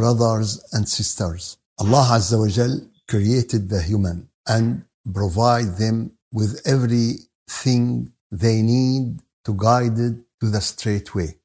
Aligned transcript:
Brothers 0.00 0.64
and 0.72 0.88
sisters, 0.88 1.58
Allah 1.78 2.16
Azza 2.16 2.38
wa 2.40 2.48
Jal 2.48 2.74
created 3.06 3.68
the 3.68 3.82
human 3.82 4.30
and 4.46 4.84
provide 5.12 5.76
them 5.76 6.12
with 6.32 6.52
everything 6.64 8.10
they 8.30 8.62
need 8.62 9.20
to 9.44 9.52
guide 9.52 9.98
it 9.98 10.16
to 10.40 10.46
the 10.54 10.62
straight 10.62 11.14
way. 11.14 11.36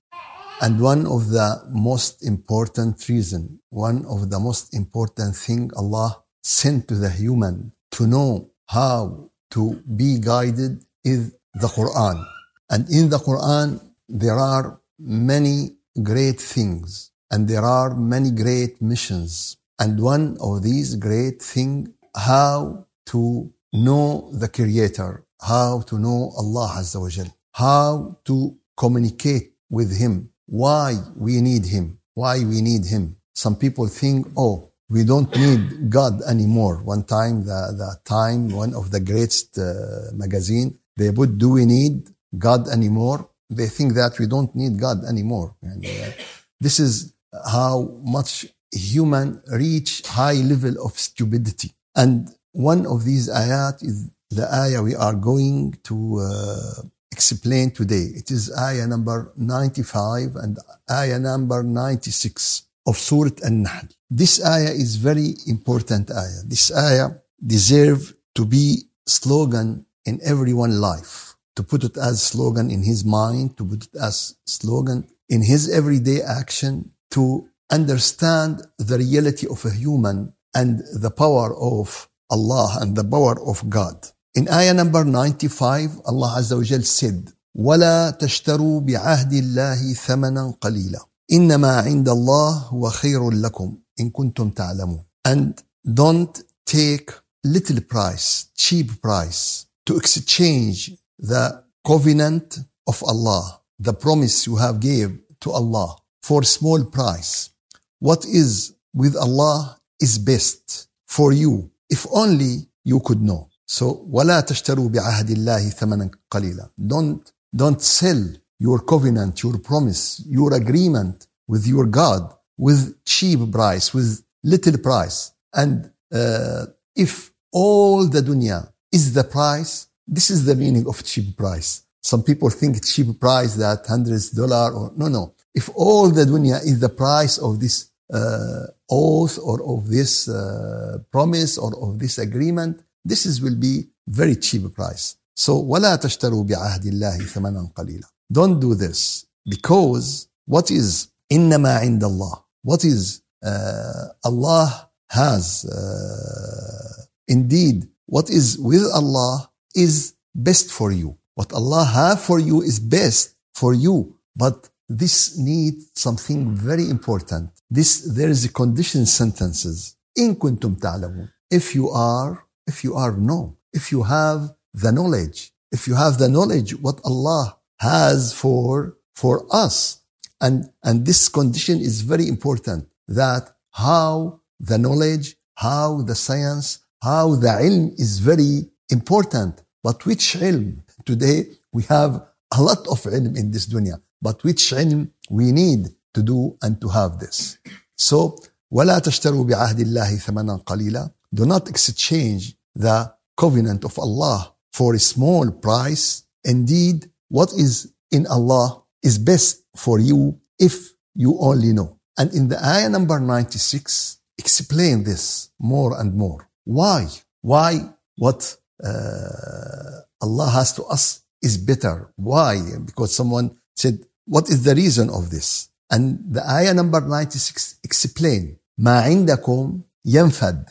And 0.61 0.79
one 0.79 1.05
of 1.05 1.31
the 1.31 1.49
most 1.69 2.23
important 2.23 2.93
reason, 3.09 3.59
one 3.71 4.05
of 4.05 4.29
the 4.29 4.39
most 4.39 4.73
important 4.73 5.35
thing 5.35 5.69
Allah 5.75 6.23
sent 6.41 6.87
to 6.87 6.95
the 6.95 7.09
human 7.09 7.73
to 7.95 8.07
know 8.07 8.51
how 8.67 9.31
to 9.51 9.83
be 10.01 10.17
guided 10.31 10.81
is 11.03 11.35
the 11.53 11.67
Quran. 11.67 12.25
And 12.69 12.89
in 12.89 13.09
the 13.09 13.19
Quran, 13.19 13.81
there 14.07 14.39
are 14.39 14.79
many 14.97 15.75
great 16.01 16.39
things 16.39 17.11
and 17.31 17.47
there 17.47 17.63
are 17.63 17.95
many 17.95 18.31
great 18.31 18.81
missions. 18.81 19.57
And 19.79 20.01
one 20.01 20.37
of 20.39 20.63
these 20.63 20.95
great 20.95 21.41
things, 21.41 21.89
how 22.15 22.85
to 23.07 23.51
know 23.73 24.29
the 24.31 24.47
Creator, 24.47 25.25
how 25.41 25.81
to 25.81 25.99
know 25.99 26.31
Allah 26.37 26.75
Azza 26.79 27.01
wa 27.01 27.09
Jal, 27.09 27.27
how 27.53 28.17
to 28.25 28.57
communicate 28.77 29.53
with 29.69 29.97
Him, 29.97 30.29
why 30.45 30.95
we 31.15 31.41
need 31.41 31.65
Him, 31.65 31.99
why 32.13 32.39
we 32.39 32.61
need 32.61 32.85
Him. 32.85 33.17
Some 33.33 33.55
people 33.57 33.87
think, 33.87 34.27
oh, 34.37 34.71
we 34.89 35.03
don't 35.03 35.35
need 35.35 35.89
God 35.89 36.21
anymore. 36.21 36.83
One 36.83 37.03
time, 37.03 37.43
the, 37.43 37.73
the 37.75 37.99
Time, 38.05 38.49
one 38.49 38.73
of 38.73 38.91
the 38.91 38.99
greatest 38.99 39.57
uh, 39.57 40.13
magazine, 40.13 40.77
they 40.95 41.11
put, 41.11 41.37
do 41.37 41.49
we 41.49 41.65
need 41.65 42.07
God 42.37 42.69
anymore? 42.69 43.27
They 43.49 43.67
think 43.67 43.93
that 43.95 44.17
we 44.19 44.27
don't 44.27 44.55
need 44.55 44.79
God 44.79 45.03
anymore. 45.03 45.55
And 45.61 45.85
uh, 45.85 46.11
this 46.59 46.79
is 46.79 47.14
how 47.53 47.89
much 48.03 48.45
human 48.71 49.41
reach 49.51 50.01
high 50.05 50.33
level 50.33 50.83
of 50.85 50.97
stupidity. 50.99 51.71
And 51.95 52.29
one 52.51 52.85
of 52.85 53.05
these 53.05 53.29
ayat 53.29 53.83
is 53.83 54.09
the 54.29 54.51
ayah 54.53 54.81
we 54.81 54.95
are 54.95 55.13
going 55.13 55.77
to 55.83 56.19
uh, 56.19 56.81
explain 57.11 57.71
today. 57.71 58.11
It 58.15 58.31
is 58.31 58.51
ayah 58.57 58.87
number 58.87 59.31
95 59.37 60.35
and 60.35 60.59
ayah 60.91 61.19
number 61.19 61.63
96 61.63 62.63
of 62.87 62.97
Surah 62.97 63.39
An-Nahl. 63.43 63.87
This 64.09 64.43
ayah 64.45 64.71
is 64.71 64.97
very 64.97 65.35
important 65.47 66.11
ayah. 66.11 66.43
This 66.45 66.71
ayah 66.75 67.09
deserve 67.45 68.13
to 68.35 68.45
be 68.45 68.83
slogan 69.07 69.85
in 70.05 70.19
everyone's 70.23 70.79
life. 70.79 71.35
To 71.55 71.63
put 71.63 71.83
it 71.85 71.95
as 71.97 72.21
slogan 72.21 72.69
in 72.69 72.83
his 72.83 73.05
mind, 73.05 73.57
to 73.57 73.63
put 73.63 73.85
it 73.85 73.95
as 73.95 74.35
slogan 74.45 75.07
in 75.29 75.41
his 75.41 75.69
everyday 75.69 76.21
action, 76.21 76.91
to 77.10 77.48
understand 77.70 78.62
the 78.78 78.98
reality 78.98 79.46
of 79.46 79.64
a 79.64 79.70
human 79.70 80.32
and 80.54 80.82
the 80.94 81.10
power 81.10 81.54
of 81.56 82.08
Allah 82.30 82.78
and 82.80 82.96
the 82.96 83.04
power 83.04 83.36
of 83.46 83.68
God. 83.68 83.96
In 84.34 84.48
ayah 84.48 84.74
number 84.74 85.04
95, 85.04 86.00
Allah 86.06 86.36
Azza 86.38 86.56
wa 86.56 86.62
Jal 86.64 86.82
said, 86.82 87.32
ولا 87.54 88.10
تشتروا 88.10 88.80
بعهد 88.80 89.32
الله 89.32 89.92
ثمنا 89.94 90.54
قليلا 90.60 91.00
إنما 91.32 91.76
عند 91.80 92.08
الله 92.08 92.50
هو 92.50 92.90
خير 92.90 93.30
لكم 93.30 93.78
إن 94.00 94.10
كنتم 94.10 94.50
تعلمون 94.50 95.04
and 95.28 95.62
don't 95.84 96.42
take 96.64 97.10
little 97.44 97.80
price 97.80 98.46
cheap 98.54 99.02
price 99.02 99.66
to 99.84 99.96
exchange 99.96 100.92
the 101.18 101.62
covenant 101.84 102.58
of 102.86 103.02
Allah 103.02 103.60
the 103.80 103.92
promise 103.92 104.46
you 104.46 104.56
have 104.56 104.78
gave 104.80 105.18
to 105.40 105.50
Allah 105.50 105.96
for 106.24 106.42
small 106.42 106.84
price 106.84 107.50
what 107.98 108.24
is 108.24 108.74
with 108.94 109.16
Allah 109.16 109.78
is 110.00 110.18
best 110.18 110.88
for 111.06 111.32
you 111.32 111.70
if 111.88 112.06
only 112.12 112.66
you 112.84 113.00
could 113.00 113.20
know 113.22 113.48
so 113.66 114.06
ولا 114.10 114.40
تشتروا 114.40 114.88
بعهد 114.88 115.30
الله 115.30 115.68
ثمنا 115.68 116.10
قليلا 116.30 116.70
don't 116.78 117.32
don't 117.56 117.80
sell 117.82 118.40
your 118.60 118.80
covenant, 118.80 119.42
your 119.42 119.58
promise, 119.58 120.22
your 120.26 120.54
agreement 120.54 121.26
with 121.48 121.66
your 121.66 121.86
God 121.86 122.22
with 122.60 123.02
cheap 123.04 123.40
price, 123.50 123.94
with 123.94 124.22
little 124.44 124.78
price. 124.78 125.32
And 125.54 125.90
uh, 126.12 126.66
if 126.94 127.32
all 127.50 128.06
the 128.06 128.20
dunya 128.20 128.70
is 128.92 129.14
the 129.14 129.24
price, 129.24 129.88
this 130.06 130.30
is 130.30 130.44
the 130.44 130.54
meaning 130.54 130.86
of 130.86 131.02
cheap 131.02 131.36
price. 131.36 131.82
Some 132.02 132.22
people 132.22 132.50
think 132.50 132.84
cheap 132.84 133.18
price 133.18 133.54
that 133.54 133.86
hundreds 133.88 134.30
dollar 134.30 134.72
or 134.72 134.92
no, 134.94 135.08
no. 135.08 135.33
If 135.54 135.68
all 135.74 136.08
the 136.10 136.24
dunya 136.24 136.62
is 136.64 136.80
the 136.80 136.88
price 136.88 137.38
of 137.38 137.60
this 137.60 137.90
uh, 138.12 138.66
oath 138.90 139.38
or 139.42 139.62
of 139.74 139.88
this 139.88 140.28
uh, 140.28 140.98
promise 141.10 141.58
or 141.58 141.70
of 141.84 141.98
this 141.98 142.18
agreement, 142.18 142.82
this 143.04 143.26
is 143.26 143.40
will 143.40 143.56
be 143.56 143.88
very 144.06 144.36
cheap 144.36 144.62
price. 144.74 145.16
So 145.36 145.60
ولا 145.60 145.96
تشتروا 145.96 146.44
بعهد 146.44 146.86
الله 146.86 147.18
ثمنا 147.26 147.70
قليلا. 147.76 148.06
Don't 148.32 148.60
do 148.60 148.74
this 148.74 149.26
because 149.48 150.28
what 150.46 150.70
is 150.70 151.08
إنما 151.32 151.78
عند 151.78 152.04
الله 152.04 152.38
what 152.62 152.84
is 152.84 153.22
uh, 153.44 154.08
Allah 154.24 154.90
has 155.08 155.64
uh, 155.64 157.04
indeed 157.28 157.88
what 158.06 158.28
is 158.30 158.58
with 158.58 158.84
Allah 158.92 159.50
is 159.74 160.14
best 160.34 160.70
for 160.70 160.92
you 160.92 161.16
what 161.34 161.52
Allah 161.52 161.84
have 161.84 162.20
for 162.20 162.38
you 162.38 162.60
is 162.62 162.78
best 162.78 163.34
for 163.54 163.72
you 163.72 164.16
but 164.36 164.68
this 164.87 165.37
needs 165.37 165.89
something 165.95 166.55
very 166.55 166.89
important. 166.89 167.49
This 167.69 168.01
there 168.01 168.29
is 168.29 168.45
a 168.45 168.51
condition 168.51 169.05
sentences. 169.05 169.95
In 170.15 170.35
kuntum 170.35 170.79
ta'lamun. 170.79 171.29
If 171.49 171.75
you 171.75 171.89
are 171.89 172.43
if 172.67 172.83
you 172.83 172.95
are 172.95 173.11
no 173.17 173.57
if 173.73 173.91
you 173.91 174.03
have 174.03 174.53
the 174.73 174.91
knowledge 174.91 175.51
if 175.71 175.87
you 175.87 175.95
have 175.95 176.17
the 176.17 176.29
knowledge 176.29 176.75
what 176.79 176.99
Allah 177.03 177.57
has 177.79 178.33
for 178.33 178.97
for 179.13 179.45
us. 179.51 179.99
And 180.41 180.69
and 180.83 181.05
this 181.05 181.29
condition 181.29 181.79
is 181.79 182.01
very 182.01 182.27
important 182.27 182.87
that 183.07 183.43
how 183.71 184.41
the 184.59 184.77
knowledge 184.77 185.35
how 185.55 186.01
the 186.01 186.15
science 186.15 186.79
how 187.01 187.35
the 187.35 187.47
ilm 187.47 187.93
is 187.99 188.19
very 188.19 188.69
important. 188.89 189.61
But 189.83 190.05
which 190.05 190.35
ilm? 190.37 190.83
Today 191.05 191.47
we 191.71 191.83
have 191.83 192.25
a 192.57 192.61
lot 192.61 192.87
of 192.87 193.01
ilm 193.03 193.37
in 193.37 193.51
this 193.51 193.65
dunya 193.67 193.99
but 194.24 194.42
which 194.44 194.72
ilm 194.72 195.08
we 195.30 195.52
need 195.52 195.88
to 196.14 196.22
do 196.22 196.56
and 196.62 196.80
to 196.80 196.88
have 196.88 197.18
this 197.18 197.58
so 197.96 198.36
ولا 198.70 198.98
تشتروا 198.98 199.44
بعهد 199.44 199.80
الله 199.80 200.16
ثمنا 200.16 200.56
قليلا 200.56 201.10
do 201.34 201.44
not 201.44 201.68
exchange 201.68 202.56
the 202.78 203.12
covenant 203.36 203.84
of 203.84 203.98
Allah 203.98 204.52
for 204.72 204.94
a 204.94 204.98
small 204.98 205.50
price 205.50 206.22
indeed 206.44 207.10
what 207.28 207.52
is 207.52 207.92
in 208.10 208.26
Allah 208.26 208.82
is 209.02 209.18
best 209.18 209.62
for 209.76 209.98
you 209.98 210.40
if 210.58 210.92
you 211.14 211.38
only 211.40 211.72
know. 211.72 211.98
And 212.18 212.32
in 212.34 212.48
the 212.48 212.58
ayah 212.64 212.88
number 212.88 213.18
96, 213.18 214.18
explain 214.38 215.04
this 215.04 215.50
more 215.58 215.98
and 215.98 216.14
more. 216.14 216.48
Why? 216.64 217.06
Why 217.40 217.88
what 218.16 218.56
uh, 218.84 220.00
Allah 220.20 220.50
has 220.50 220.74
to 220.74 220.84
us 220.84 221.22
is 221.42 221.56
better. 221.56 222.12
Why? 222.16 222.60
Because 222.84 223.14
someone 223.14 223.56
said, 223.74 224.00
what 224.26 224.48
is 224.48 224.62
the 224.62 224.74
reason 224.74 225.10
of 225.10 225.30
this? 225.30 225.68
And 225.90 226.18
the 226.34 226.42
ayah 226.48 226.74
number 226.74 227.00
96 227.00 227.80
explain, 227.82 228.56
ما 228.78 229.00
عندكم 229.00 229.80
ينفد 230.04 230.64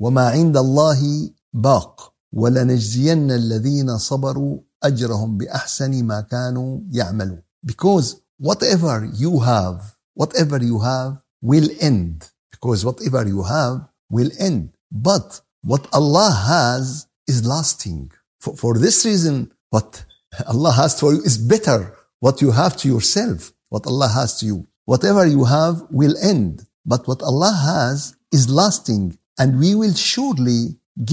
وما 0.00 0.28
عند 0.28 0.56
الله 0.56 1.30
باق 1.54 2.12
ولنجزين 2.32 3.30
الذين 3.30 3.98
صبروا 3.98 4.58
أجرهم 4.82 5.38
بأحسن 5.38 6.04
ما 6.04 6.20
كانوا 6.20 6.80
يعملون 6.92 7.42
because 7.64 8.16
whatever 8.38 9.08
you 9.14 9.40
have 9.40 9.94
whatever 10.14 10.62
you 10.62 10.78
have 10.80 11.22
will 11.42 11.68
end 11.80 12.28
because 12.50 12.84
whatever 12.84 13.26
you 13.26 13.42
have 13.42 13.88
will 14.10 14.30
end 14.38 14.68
but 14.92 15.40
what 15.62 15.88
Allah 15.92 16.30
has 16.48 17.06
is 17.26 17.46
lasting 17.46 18.10
for, 18.40 18.54
for 18.56 18.74
this 18.78 19.04
reason 19.06 19.50
what 19.70 20.04
Allah 20.46 20.72
has 20.72 21.00
for 21.00 21.14
you 21.14 21.22
is 21.22 21.38
better 21.38 21.96
what 22.21 22.41
you 22.41 22.51
have 22.51 22.73
to 22.77 22.87
yourself 22.87 23.51
what 23.73 23.85
Allah 23.85 24.09
has 24.19 24.39
to 24.39 24.45
you 24.45 24.57
whatever 24.85 25.23
you 25.35 25.43
have 25.57 25.75
will 25.99 26.15
end 26.33 26.65
but 26.85 27.07
what 27.09 27.21
Allah 27.21 27.53
has 27.71 28.15
is 28.31 28.49
lasting 28.49 29.17
and 29.37 29.59
we 29.59 29.75
will 29.75 29.93
surely 29.93 30.61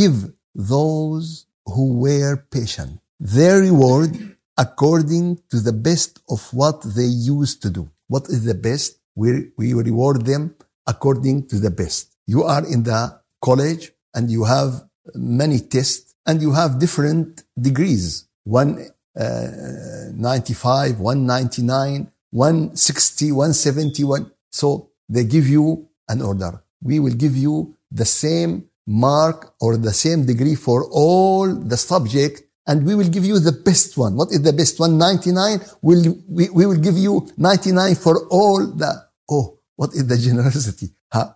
give 0.01 0.17
those 0.55 1.47
who 1.67 1.99
were 2.05 2.37
patient 2.51 3.01
their 3.21 3.61
reward 3.61 4.37
according 4.59 5.39
to 5.51 5.61
the 5.61 5.73
best 5.73 6.21
of 6.29 6.53
what 6.53 6.83
they 6.83 7.05
used 7.05 7.63
to 7.63 7.71
do. 7.71 7.89
What 8.09 8.25
is 8.29 8.45
the 8.45 8.55
best? 8.55 8.99
We, 9.15 9.51
we 9.57 9.73
reward 9.73 10.27
them 10.27 10.55
according 10.87 11.47
to 11.49 11.59
the 11.59 11.71
best. 11.71 12.15
You 12.27 12.43
are 12.43 12.67
in 12.67 12.83
the 12.83 13.21
college 13.41 13.93
and 14.15 14.31
you 14.31 14.45
have 14.45 14.85
many 15.15 15.61
tests 15.61 16.15
and 16.27 16.43
you 16.43 16.53
have 16.53 16.79
different 16.79 17.43
degrees. 17.61 18.27
One 18.45 18.89
Uh, 19.19 20.13
95, 20.15 21.01
199, 21.01 22.11
160, 22.31 23.33
171. 23.33 24.31
So 24.51 24.91
they 25.09 25.25
give 25.25 25.49
you 25.49 25.89
an 26.09 26.23
order. 26.23 26.63
We 26.81 27.01
will 27.01 27.15
give 27.15 27.37
you 27.37 27.75
the 27.91 28.05
same 28.05 28.69
mark 28.87 29.55
or 29.61 29.77
the 29.77 29.93
same 29.93 30.25
degree 30.25 30.55
for 30.55 30.85
all 30.91 31.53
the 31.53 31.77
subject 31.77 32.43
and 32.69 32.85
we 32.85 32.95
will 32.95 33.09
give 33.09 33.25
you 33.25 33.39
the 33.39 33.53
best 33.53 33.97
one. 33.97 34.15
What 34.15 34.31
is 34.31 34.43
the 34.43 34.53
best 34.53 34.79
one? 34.79 34.99
99. 34.99 35.61
We'll, 35.83 36.17
we, 36.29 36.51
we 36.51 36.67
will 36.67 36.79
give 36.79 36.99
you 36.99 37.29
99 37.37 37.95
for 37.97 38.27
all 38.29 38.67
the, 38.67 39.05
oh, 39.31 39.59
what 39.77 39.95
is 39.95 40.07
the 40.07 40.19
generosity? 40.29 40.91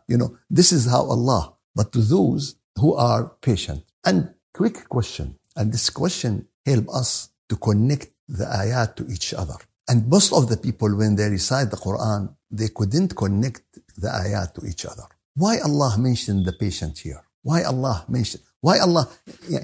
You 0.06 0.18
know, 0.18 0.36
this 0.50 0.72
is 0.72 0.86
how 0.86 1.04
Allah, 1.04 1.54
but 1.74 1.90
to 1.92 2.00
those 2.00 2.56
who 2.78 2.94
are 2.94 3.32
patient. 3.40 3.82
And 4.04 4.34
quick 4.52 4.88
question. 4.88 5.38
And 5.56 5.72
this 5.72 5.88
question 5.90 6.46
help 6.66 6.88
us 6.90 7.30
to 7.51 7.55
connect 7.55 8.07
the 8.27 8.45
ayat 8.45 8.95
to 8.97 9.07
each 9.07 9.33
other. 9.33 9.55
And 9.87 10.07
most 10.07 10.33
of 10.33 10.49
the 10.49 10.57
people, 10.57 10.95
when 10.95 11.15
they 11.15 11.29
recite 11.29 11.71
the 11.71 11.77
Quran, 11.77 12.35
they 12.51 12.69
couldn't 12.69 13.15
connect 13.15 13.63
the 13.97 14.09
ayat 14.09 14.53
to 14.55 14.65
each 14.65 14.85
other. 14.85 15.03
Why 15.35 15.59
Allah 15.59 15.95
mentioned 15.97 16.45
the 16.45 16.53
patient 16.53 16.97
here? 16.99 17.21
Why 17.43 17.63
Allah 17.63 18.05
mentioned? 18.09 18.43
Why 18.59 18.79
Allah? 18.79 19.07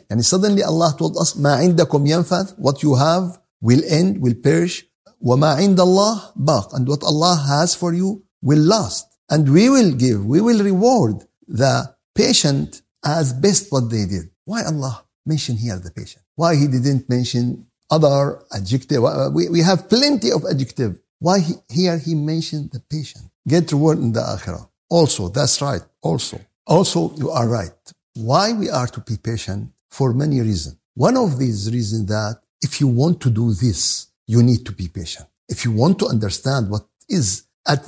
And 0.09 0.24
suddenly 0.24 0.63
Allah 0.63 0.95
told 0.97 1.18
us, 1.18 1.33
ما 1.35 1.56
عندكم 1.57 2.07
ينفذ, 2.07 2.59
what 2.59 2.83
you 2.83 2.95
have 2.95 3.39
will 3.62 3.81
end, 3.88 4.21
will 4.21 4.35
perish. 4.35 4.85
وما 5.21 5.56
عند 5.56 5.80
الله 5.80 6.21
باق. 6.35 6.74
And 6.74 6.88
what 6.88 7.03
Allah 7.03 7.35
has 7.35 7.75
for 7.75 7.94
you 7.94 8.24
will 8.41 8.59
last. 8.59 9.07
And 9.30 9.51
we 9.51 9.69
will 9.69 9.91
give, 9.91 10.25
we 10.25 10.41
will 10.41 10.63
reward 10.63 11.25
the 11.47 11.95
patient 12.15 12.81
as 13.03 13.33
best 13.33 13.71
what 13.71 13.89
they 13.89 14.06
did. 14.06 14.30
Why 14.45 14.63
Allah 14.63 15.06
mention 15.25 15.57
here 15.57 15.80
the 15.80 15.91
patient? 15.91 16.24
Why 16.35 16.56
He 16.56 16.68
didn't 16.68 17.09
mention 17.09 17.66
other 17.90 18.40
adjective? 18.52 19.02
We, 19.32 19.49
we 19.49 19.61
have 19.61 19.88
plenty 19.88 20.31
of 20.31 20.44
adjective. 20.44 20.99
Why 21.19 21.40
he, 21.40 21.55
here 21.69 21.99
He 21.99 22.14
mentioned 22.14 22.70
the 22.73 22.81
patient? 22.81 23.25
Get 23.46 23.73
reward 23.73 23.99
in 23.99 24.12
the 24.12 24.20
akhirah. 24.20 24.69
Also, 24.88 25.29
that's 25.29 25.61
right. 25.61 25.82
Also, 26.02 26.40
also 26.67 27.14
you 27.17 27.31
are 27.31 27.49
right. 27.49 27.73
Why 28.14 28.52
we 28.52 28.70
are 28.70 28.87
to 28.87 29.00
be 29.00 29.17
patient? 29.17 29.73
For 29.90 30.12
many 30.12 30.40
reasons. 30.40 30.76
One 30.94 31.17
of 31.17 31.38
these 31.38 31.73
reasons 31.73 32.06
that 32.06 32.40
if 32.61 32.81
you 32.81 32.88
want 32.88 33.20
to 33.23 33.31
do 33.31 33.52
this, 33.52 34.08
you 34.26 34.43
need 34.43 34.67
to 34.67 34.73
be 34.73 34.88
patient. 34.88 35.26
If 35.49 35.64
you 35.64 35.73
want 35.73 35.99
to 36.00 36.06
understand 36.06 36.70
what 36.70 36.87
is 37.08 37.44
at 37.67 37.84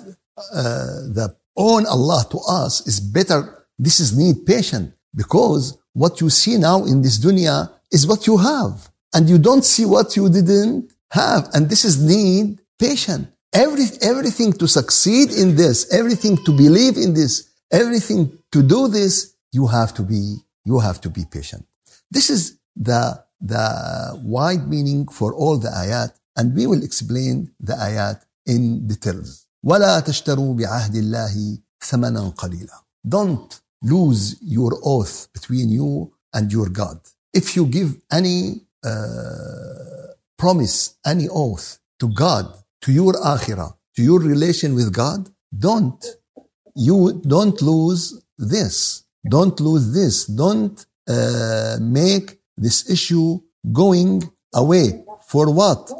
uh, 0.52 1.06
the 1.18 1.36
own 1.56 1.86
Allah 1.86 2.24
to 2.30 2.38
us 2.48 2.86
is 2.86 3.00
better. 3.00 3.66
This 3.78 4.00
is 4.00 4.16
need 4.16 4.46
patient 4.46 4.94
because 5.14 5.76
what 5.92 6.20
you 6.20 6.30
see 6.30 6.56
now 6.56 6.84
in 6.84 7.02
this 7.02 7.18
dunya 7.18 7.70
is 7.92 8.06
what 8.06 8.26
you 8.26 8.38
have 8.38 8.89
and 9.13 9.29
you 9.29 9.37
don't 9.37 9.63
see 9.63 9.85
what 9.85 10.15
you 10.15 10.29
didn't 10.29 10.91
have. 11.11 11.49
And 11.53 11.69
this 11.69 11.85
is 11.85 12.01
need 12.01 12.59
patient. 12.79 13.27
Every, 13.53 13.85
everything 14.01 14.51
to 14.53 14.67
succeed 14.67 15.31
in 15.31 15.55
this, 15.55 15.93
everything 15.93 16.35
to 16.45 16.51
believe 16.51 16.97
in 16.97 17.13
this, 17.13 17.49
everything 17.71 18.37
to 18.51 18.61
do 18.61 18.87
this, 18.89 19.33
you 19.53 19.67
have 19.67 19.93
to 19.93 20.03
be, 20.03 20.35
you 20.65 20.79
have 20.79 20.99
to 21.01 21.09
be 21.09 21.23
patient. 21.31 21.65
This 22.11 22.29
is 22.29 22.57
the, 22.75 23.23
the 23.39 24.19
wide 24.23 24.67
meaning 24.67 25.07
for 25.07 25.33
all 25.33 25.57
the 25.57 25.69
ayat, 25.69 26.11
and 26.35 26.53
we 26.53 26.67
will 26.67 26.83
explain 26.83 27.51
the 27.59 27.73
ayat 27.73 28.21
in 28.45 28.87
details. 28.87 29.45
ولا 29.63 29.99
تشتروا 29.99 30.53
بعهد 30.53 30.95
الله 30.95 31.57
ثمنا 31.81 32.29
قليلا. 32.29 32.83
Don't 33.07 33.59
lose 33.81 34.35
your 34.41 34.79
oath 34.83 35.27
between 35.33 35.69
you 35.69 36.11
and 36.33 36.51
your 36.51 36.69
God. 36.69 36.99
If 37.33 37.55
you 37.55 37.65
give 37.65 37.95
any 38.11 38.61
uh, 38.84 40.14
promise, 40.36 40.96
any 41.04 41.28
oath 41.28 41.78
to 41.98 42.08
God, 42.08 42.46
to 42.82 42.92
your 42.92 43.12
akhirah, 43.14 43.74
to 43.96 44.02
your 44.02 44.20
relation 44.20 44.74
with 44.74 44.92
God, 44.92 45.28
don't 45.56 46.04
you 46.74 47.20
don't 47.26 47.60
lose 47.60 48.20
this. 48.38 49.04
Don't 49.28 49.58
lose 49.60 49.92
this. 49.92 50.26
Don't 50.26 50.84
uh, 51.08 51.76
make 51.80 52.38
this 52.56 52.88
issue 52.88 53.40
going 53.72 54.22
away. 54.54 55.04
For 55.26 55.52
what? 55.52 55.90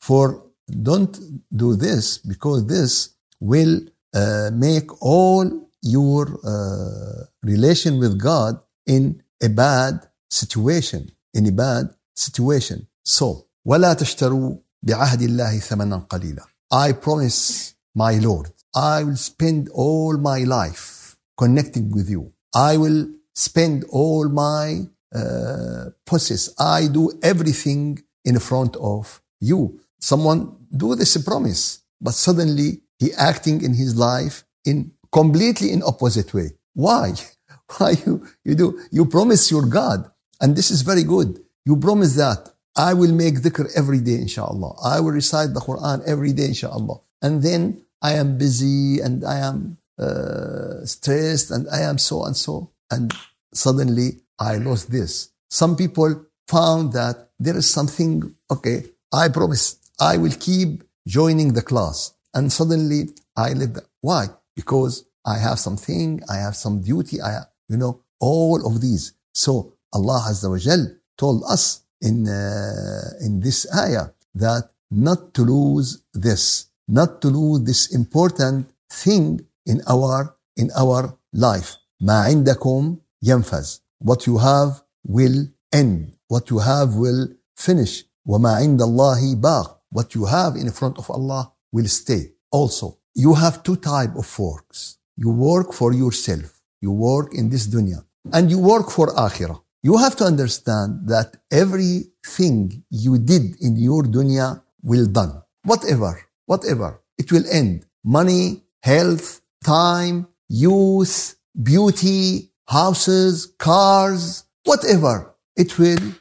For 0.00 0.42
don't 0.82 1.18
do 1.54 1.76
this 1.76 2.18
because 2.18 2.66
this 2.66 3.10
will 3.40 3.80
uh, 4.14 4.50
make 4.52 4.88
all 5.02 5.68
your 5.82 6.38
uh, 6.44 7.24
relation 7.42 7.98
with 7.98 8.18
God 8.18 8.60
in 8.86 9.22
a 9.42 9.48
bad 9.48 10.08
situation. 10.30 11.10
In 11.34 11.46
a 11.46 11.52
bad 11.52 11.90
situation. 12.13 12.87
So, 13.03 13.45
ولا 13.65 13.93
تشتروا 13.93 14.55
بعهد 14.83 15.21
الله 15.21 15.59
ثمنا 15.59 15.97
قليلا. 16.09 16.43
I 16.73 16.91
promise 16.93 17.73
my 17.95 18.19
Lord, 18.19 18.51
I 18.75 19.03
will 19.03 19.15
spend 19.15 19.69
all 19.69 20.17
my 20.17 20.43
life 20.43 21.15
connecting 21.37 21.91
with 21.91 22.09
you. 22.09 22.31
I 22.53 22.77
will 22.77 23.07
spend 23.33 23.85
all 23.89 24.29
my 24.29 24.87
uh, 25.13 25.85
process. 26.05 26.53
I 26.59 26.87
do 26.87 27.11
everything 27.21 27.99
in 28.23 28.39
front 28.39 28.75
of 28.77 29.21
you. 29.39 29.79
Someone 29.99 30.55
do 30.75 30.95
this 30.95 31.15
promise, 31.17 31.79
but 32.01 32.13
suddenly 32.13 32.81
he 32.99 33.13
acting 33.13 33.63
in 33.63 33.73
his 33.73 33.95
life 33.95 34.43
in 34.65 34.91
completely 35.11 35.71
in 35.71 35.83
opposite 35.83 36.33
way. 36.33 36.51
Why? 36.73 37.13
Why 37.77 37.91
you, 38.05 38.27
you 38.43 38.55
do? 38.55 38.79
You 38.91 39.05
promise 39.05 39.49
your 39.51 39.65
God. 39.65 40.09
And 40.41 40.55
this 40.55 40.69
is 40.69 40.81
very 40.81 41.03
good. 41.03 41.39
You 41.70 41.76
promise 41.76 42.16
that 42.16 42.50
I 42.74 42.94
will 42.94 43.14
make 43.14 43.36
dhikr 43.44 43.70
every 43.76 44.00
day, 44.00 44.18
inshallah. 44.26 44.72
I 44.82 44.98
will 44.98 45.12
recite 45.12 45.54
the 45.54 45.60
Quran 45.60 46.02
every 46.04 46.32
day, 46.32 46.46
inshallah. 46.46 46.98
And 47.22 47.44
then 47.44 47.80
I 48.02 48.14
am 48.14 48.38
busy 48.38 48.98
and 48.98 49.24
I 49.24 49.38
am 49.38 49.78
uh, 49.96 50.84
stressed 50.84 51.52
and 51.52 51.68
I 51.70 51.82
am 51.82 51.98
so 51.98 52.24
and 52.24 52.36
so. 52.36 52.72
And 52.90 53.14
suddenly 53.54 54.08
I 54.36 54.56
lost 54.56 54.90
this. 54.90 55.30
Some 55.48 55.76
people 55.76 56.26
found 56.48 56.92
that 56.94 57.30
there 57.38 57.56
is 57.56 57.70
something, 57.70 58.34
okay, 58.50 58.86
I 59.12 59.28
promise 59.28 59.76
I 60.00 60.16
will 60.16 60.34
keep 60.40 60.82
joining 61.06 61.52
the 61.52 61.62
class. 61.62 62.14
And 62.34 62.52
suddenly 62.52 63.10
I 63.36 63.54
that. 63.54 63.84
Why? 64.00 64.26
Because 64.56 65.04
I 65.24 65.38
have 65.38 65.60
something, 65.60 66.20
I 66.28 66.38
have 66.38 66.56
some 66.56 66.82
duty, 66.82 67.22
I 67.22 67.30
have, 67.30 67.48
you 67.68 67.76
know, 67.76 68.02
all 68.18 68.66
of 68.66 68.80
these. 68.80 69.12
So 69.34 69.74
Allah 69.92 70.26
Azza 70.30 70.50
wa 70.50 70.58
Jal 70.58 70.99
told 71.19 71.43
us 71.49 71.81
in, 72.01 72.27
uh, 72.27 73.11
in 73.21 73.39
this 73.39 73.65
ayah 73.73 74.09
that 74.35 74.69
not 74.91 75.33
to 75.33 75.43
lose 75.43 76.03
this, 76.13 76.67
not 76.87 77.21
to 77.21 77.27
lose 77.29 77.63
this 77.63 77.93
important 77.93 78.67
thing 78.89 79.45
in 79.65 79.81
our, 79.87 80.35
in 80.55 80.69
our 80.75 81.17
life. 81.33 81.77
ما 82.01 82.21
عندكم 82.23 82.97
ينفذ. 83.23 83.79
What 83.99 84.27
you 84.27 84.37
have 84.37 84.81
will 85.07 85.47
end. 85.71 86.13
What 86.27 86.49
you 86.49 86.59
have 86.59 86.95
will 86.95 87.27
finish. 87.55 88.03
وما 88.27 88.55
عند 88.55 88.81
الله 88.81 89.35
باق. 89.35 89.79
What 89.91 90.15
you 90.15 90.25
have 90.25 90.55
in 90.55 90.69
front 90.71 90.97
of 90.97 91.09
Allah 91.09 91.51
will 91.71 91.87
stay. 91.87 92.33
Also, 92.51 92.97
you 93.15 93.33
have 93.33 93.63
two 93.63 93.77
type 93.77 94.15
of 94.15 94.27
works. 94.39 94.97
You 95.17 95.29
work 95.29 95.73
for 95.73 95.93
yourself. 95.93 96.61
You 96.81 96.91
work 96.91 97.33
in 97.33 97.49
this 97.49 97.67
dunya. 97.67 98.03
And 98.33 98.51
you 98.51 98.59
work 98.59 98.89
for 98.91 99.07
akhirah. 99.15 99.59
You 99.83 99.97
have 99.97 100.15
to 100.17 100.25
understand 100.25 101.07
that 101.07 101.37
everything 101.51 102.83
you 102.89 103.17
did 103.17 103.61
in 103.61 103.77
your 103.77 104.03
dunya 104.03 104.61
will 104.81 105.05
done. 105.05 105.43
Whatever, 105.63 106.21
whatever. 106.45 107.01
It 107.17 107.31
will 107.31 107.45
end. 107.51 107.85
Money, 108.03 108.63
health, 108.81 109.41
time, 109.63 110.27
youth, 110.49 111.35
beauty, 111.61 112.51
houses, 112.67 113.53
cars, 113.57 114.43
whatever. 114.63 115.35
It 115.55 115.77
will 115.77 116.13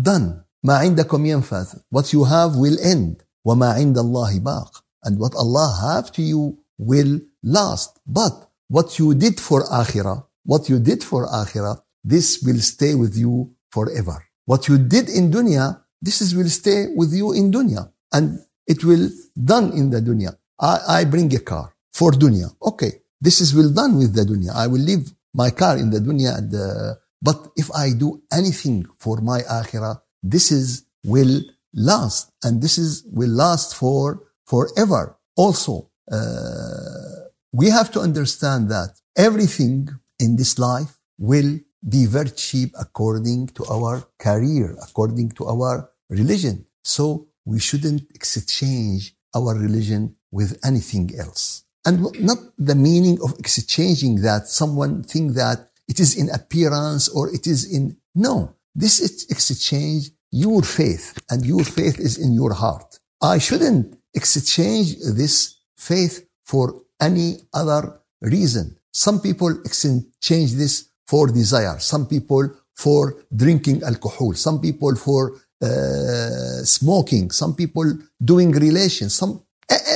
done. 0.00 0.44
ما 0.64 0.78
عندكم 0.78 1.26
ينفذ. 1.26 1.80
What 1.90 2.12
you 2.12 2.24
have 2.24 2.56
will 2.56 2.78
end. 2.80 3.22
وما 3.46 3.72
عند 3.72 3.98
الله 3.98 4.38
باق. 4.38 4.82
And 5.04 5.18
what 5.18 5.34
Allah 5.34 5.76
have 5.80 6.12
to 6.12 6.22
you 6.22 6.58
will 6.78 7.20
last. 7.42 7.98
But 8.06 8.48
what 8.68 8.98
you 8.98 9.14
did 9.14 9.40
for 9.40 9.64
akhirah, 9.64 10.24
what 10.44 10.68
you 10.68 10.78
did 10.78 11.02
for 11.04 11.26
akhirah, 11.26 11.80
this 12.03 12.43
will 12.43 12.59
stay 12.59 12.95
with 12.95 13.17
you 13.17 13.55
forever. 13.71 14.23
What 14.45 14.67
you 14.67 14.77
did 14.77 15.09
in 15.09 15.31
dunya, 15.31 15.81
this 16.01 16.21
is 16.21 16.35
will 16.35 16.49
stay 16.49 16.87
with 16.95 17.13
you 17.13 17.33
in 17.33 17.51
dunya. 17.51 17.91
And 18.11 18.39
it 18.67 18.83
will 18.83 19.09
done 19.41 19.71
in 19.71 19.89
the 19.89 20.01
dunya. 20.01 20.35
I, 20.59 20.79
I 20.87 21.05
bring 21.05 21.33
a 21.33 21.39
car 21.39 21.73
for 21.91 22.11
dunya. 22.11 22.53
Okay. 22.61 23.01
This 23.19 23.39
is 23.39 23.55
will 23.55 23.73
done 23.73 23.97
with 23.97 24.13
the 24.13 24.23
dunya. 24.23 24.53
I 24.53 24.67
will 24.67 24.81
leave 24.81 25.11
my 25.33 25.49
car 25.49 25.77
in 25.77 25.89
the 25.89 25.99
dunya. 25.99 26.37
And, 26.37 26.53
uh, 26.53 26.95
but 27.21 27.51
if 27.55 27.71
I 27.73 27.91
do 27.93 28.21
anything 28.31 28.85
for 28.99 29.21
my 29.21 29.41
akhirah, 29.41 30.01
this 30.21 30.51
is 30.51 30.83
will 31.05 31.41
last 31.73 32.31
and 32.43 32.61
this 32.61 32.77
is 32.77 33.03
will 33.11 33.29
last 33.29 33.75
for 33.75 34.23
forever. 34.45 35.17
Also, 35.35 35.89
uh, 36.11 37.29
we 37.53 37.69
have 37.69 37.91
to 37.91 37.99
understand 37.99 38.69
that 38.69 38.89
everything 39.15 39.89
in 40.19 40.35
this 40.35 40.59
life 40.59 40.97
will 41.17 41.59
be 41.87 42.05
very 42.05 42.29
cheap 42.29 42.73
according 42.79 43.47
to 43.47 43.65
our 43.65 44.07
career, 44.19 44.75
according 44.81 45.31
to 45.31 45.45
our 45.45 45.89
religion. 46.09 46.65
So 46.83 47.27
we 47.45 47.59
shouldn't 47.59 48.03
exchange 48.13 49.15
our 49.35 49.55
religion 49.55 50.15
with 50.31 50.59
anything 50.63 51.11
else. 51.17 51.63
And 51.85 52.01
not 52.21 52.37
the 52.57 52.75
meaning 52.75 53.19
of 53.21 53.33
exchanging 53.39 54.21
that 54.21 54.47
someone 54.47 55.03
think 55.03 55.33
that 55.33 55.69
it 55.87 55.99
is 55.99 56.15
in 56.15 56.29
appearance 56.29 57.09
or 57.09 57.33
it 57.33 57.45
is 57.45 57.65
in, 57.71 57.97
no, 58.15 58.55
this 58.73 58.99
is 58.99 59.25
exchange 59.29 60.09
your 60.31 60.61
faith 60.63 61.21
and 61.29 61.45
your 61.45 61.63
faith 61.63 61.99
is 61.99 62.17
in 62.17 62.33
your 62.33 62.53
heart. 62.53 62.99
I 63.21 63.37
shouldn't 63.37 63.97
exchange 64.13 64.95
this 65.15 65.55
faith 65.77 66.27
for 66.45 66.81
any 67.01 67.39
other 67.53 67.99
reason. 68.21 68.77
Some 68.93 69.19
people 69.19 69.49
exchange 69.65 70.53
this 70.53 70.89
for 71.07 71.27
desire. 71.27 71.79
Some 71.79 72.07
people 72.07 72.49
for 72.75 73.15
drinking 73.35 73.83
alcohol. 73.83 74.33
Some 74.33 74.59
people 74.59 74.95
for 74.95 75.35
uh, 75.61 76.63
smoking. 76.63 77.31
Some 77.31 77.55
people 77.55 77.97
doing 78.23 78.51
relations. 78.51 79.13
Some 79.15 79.41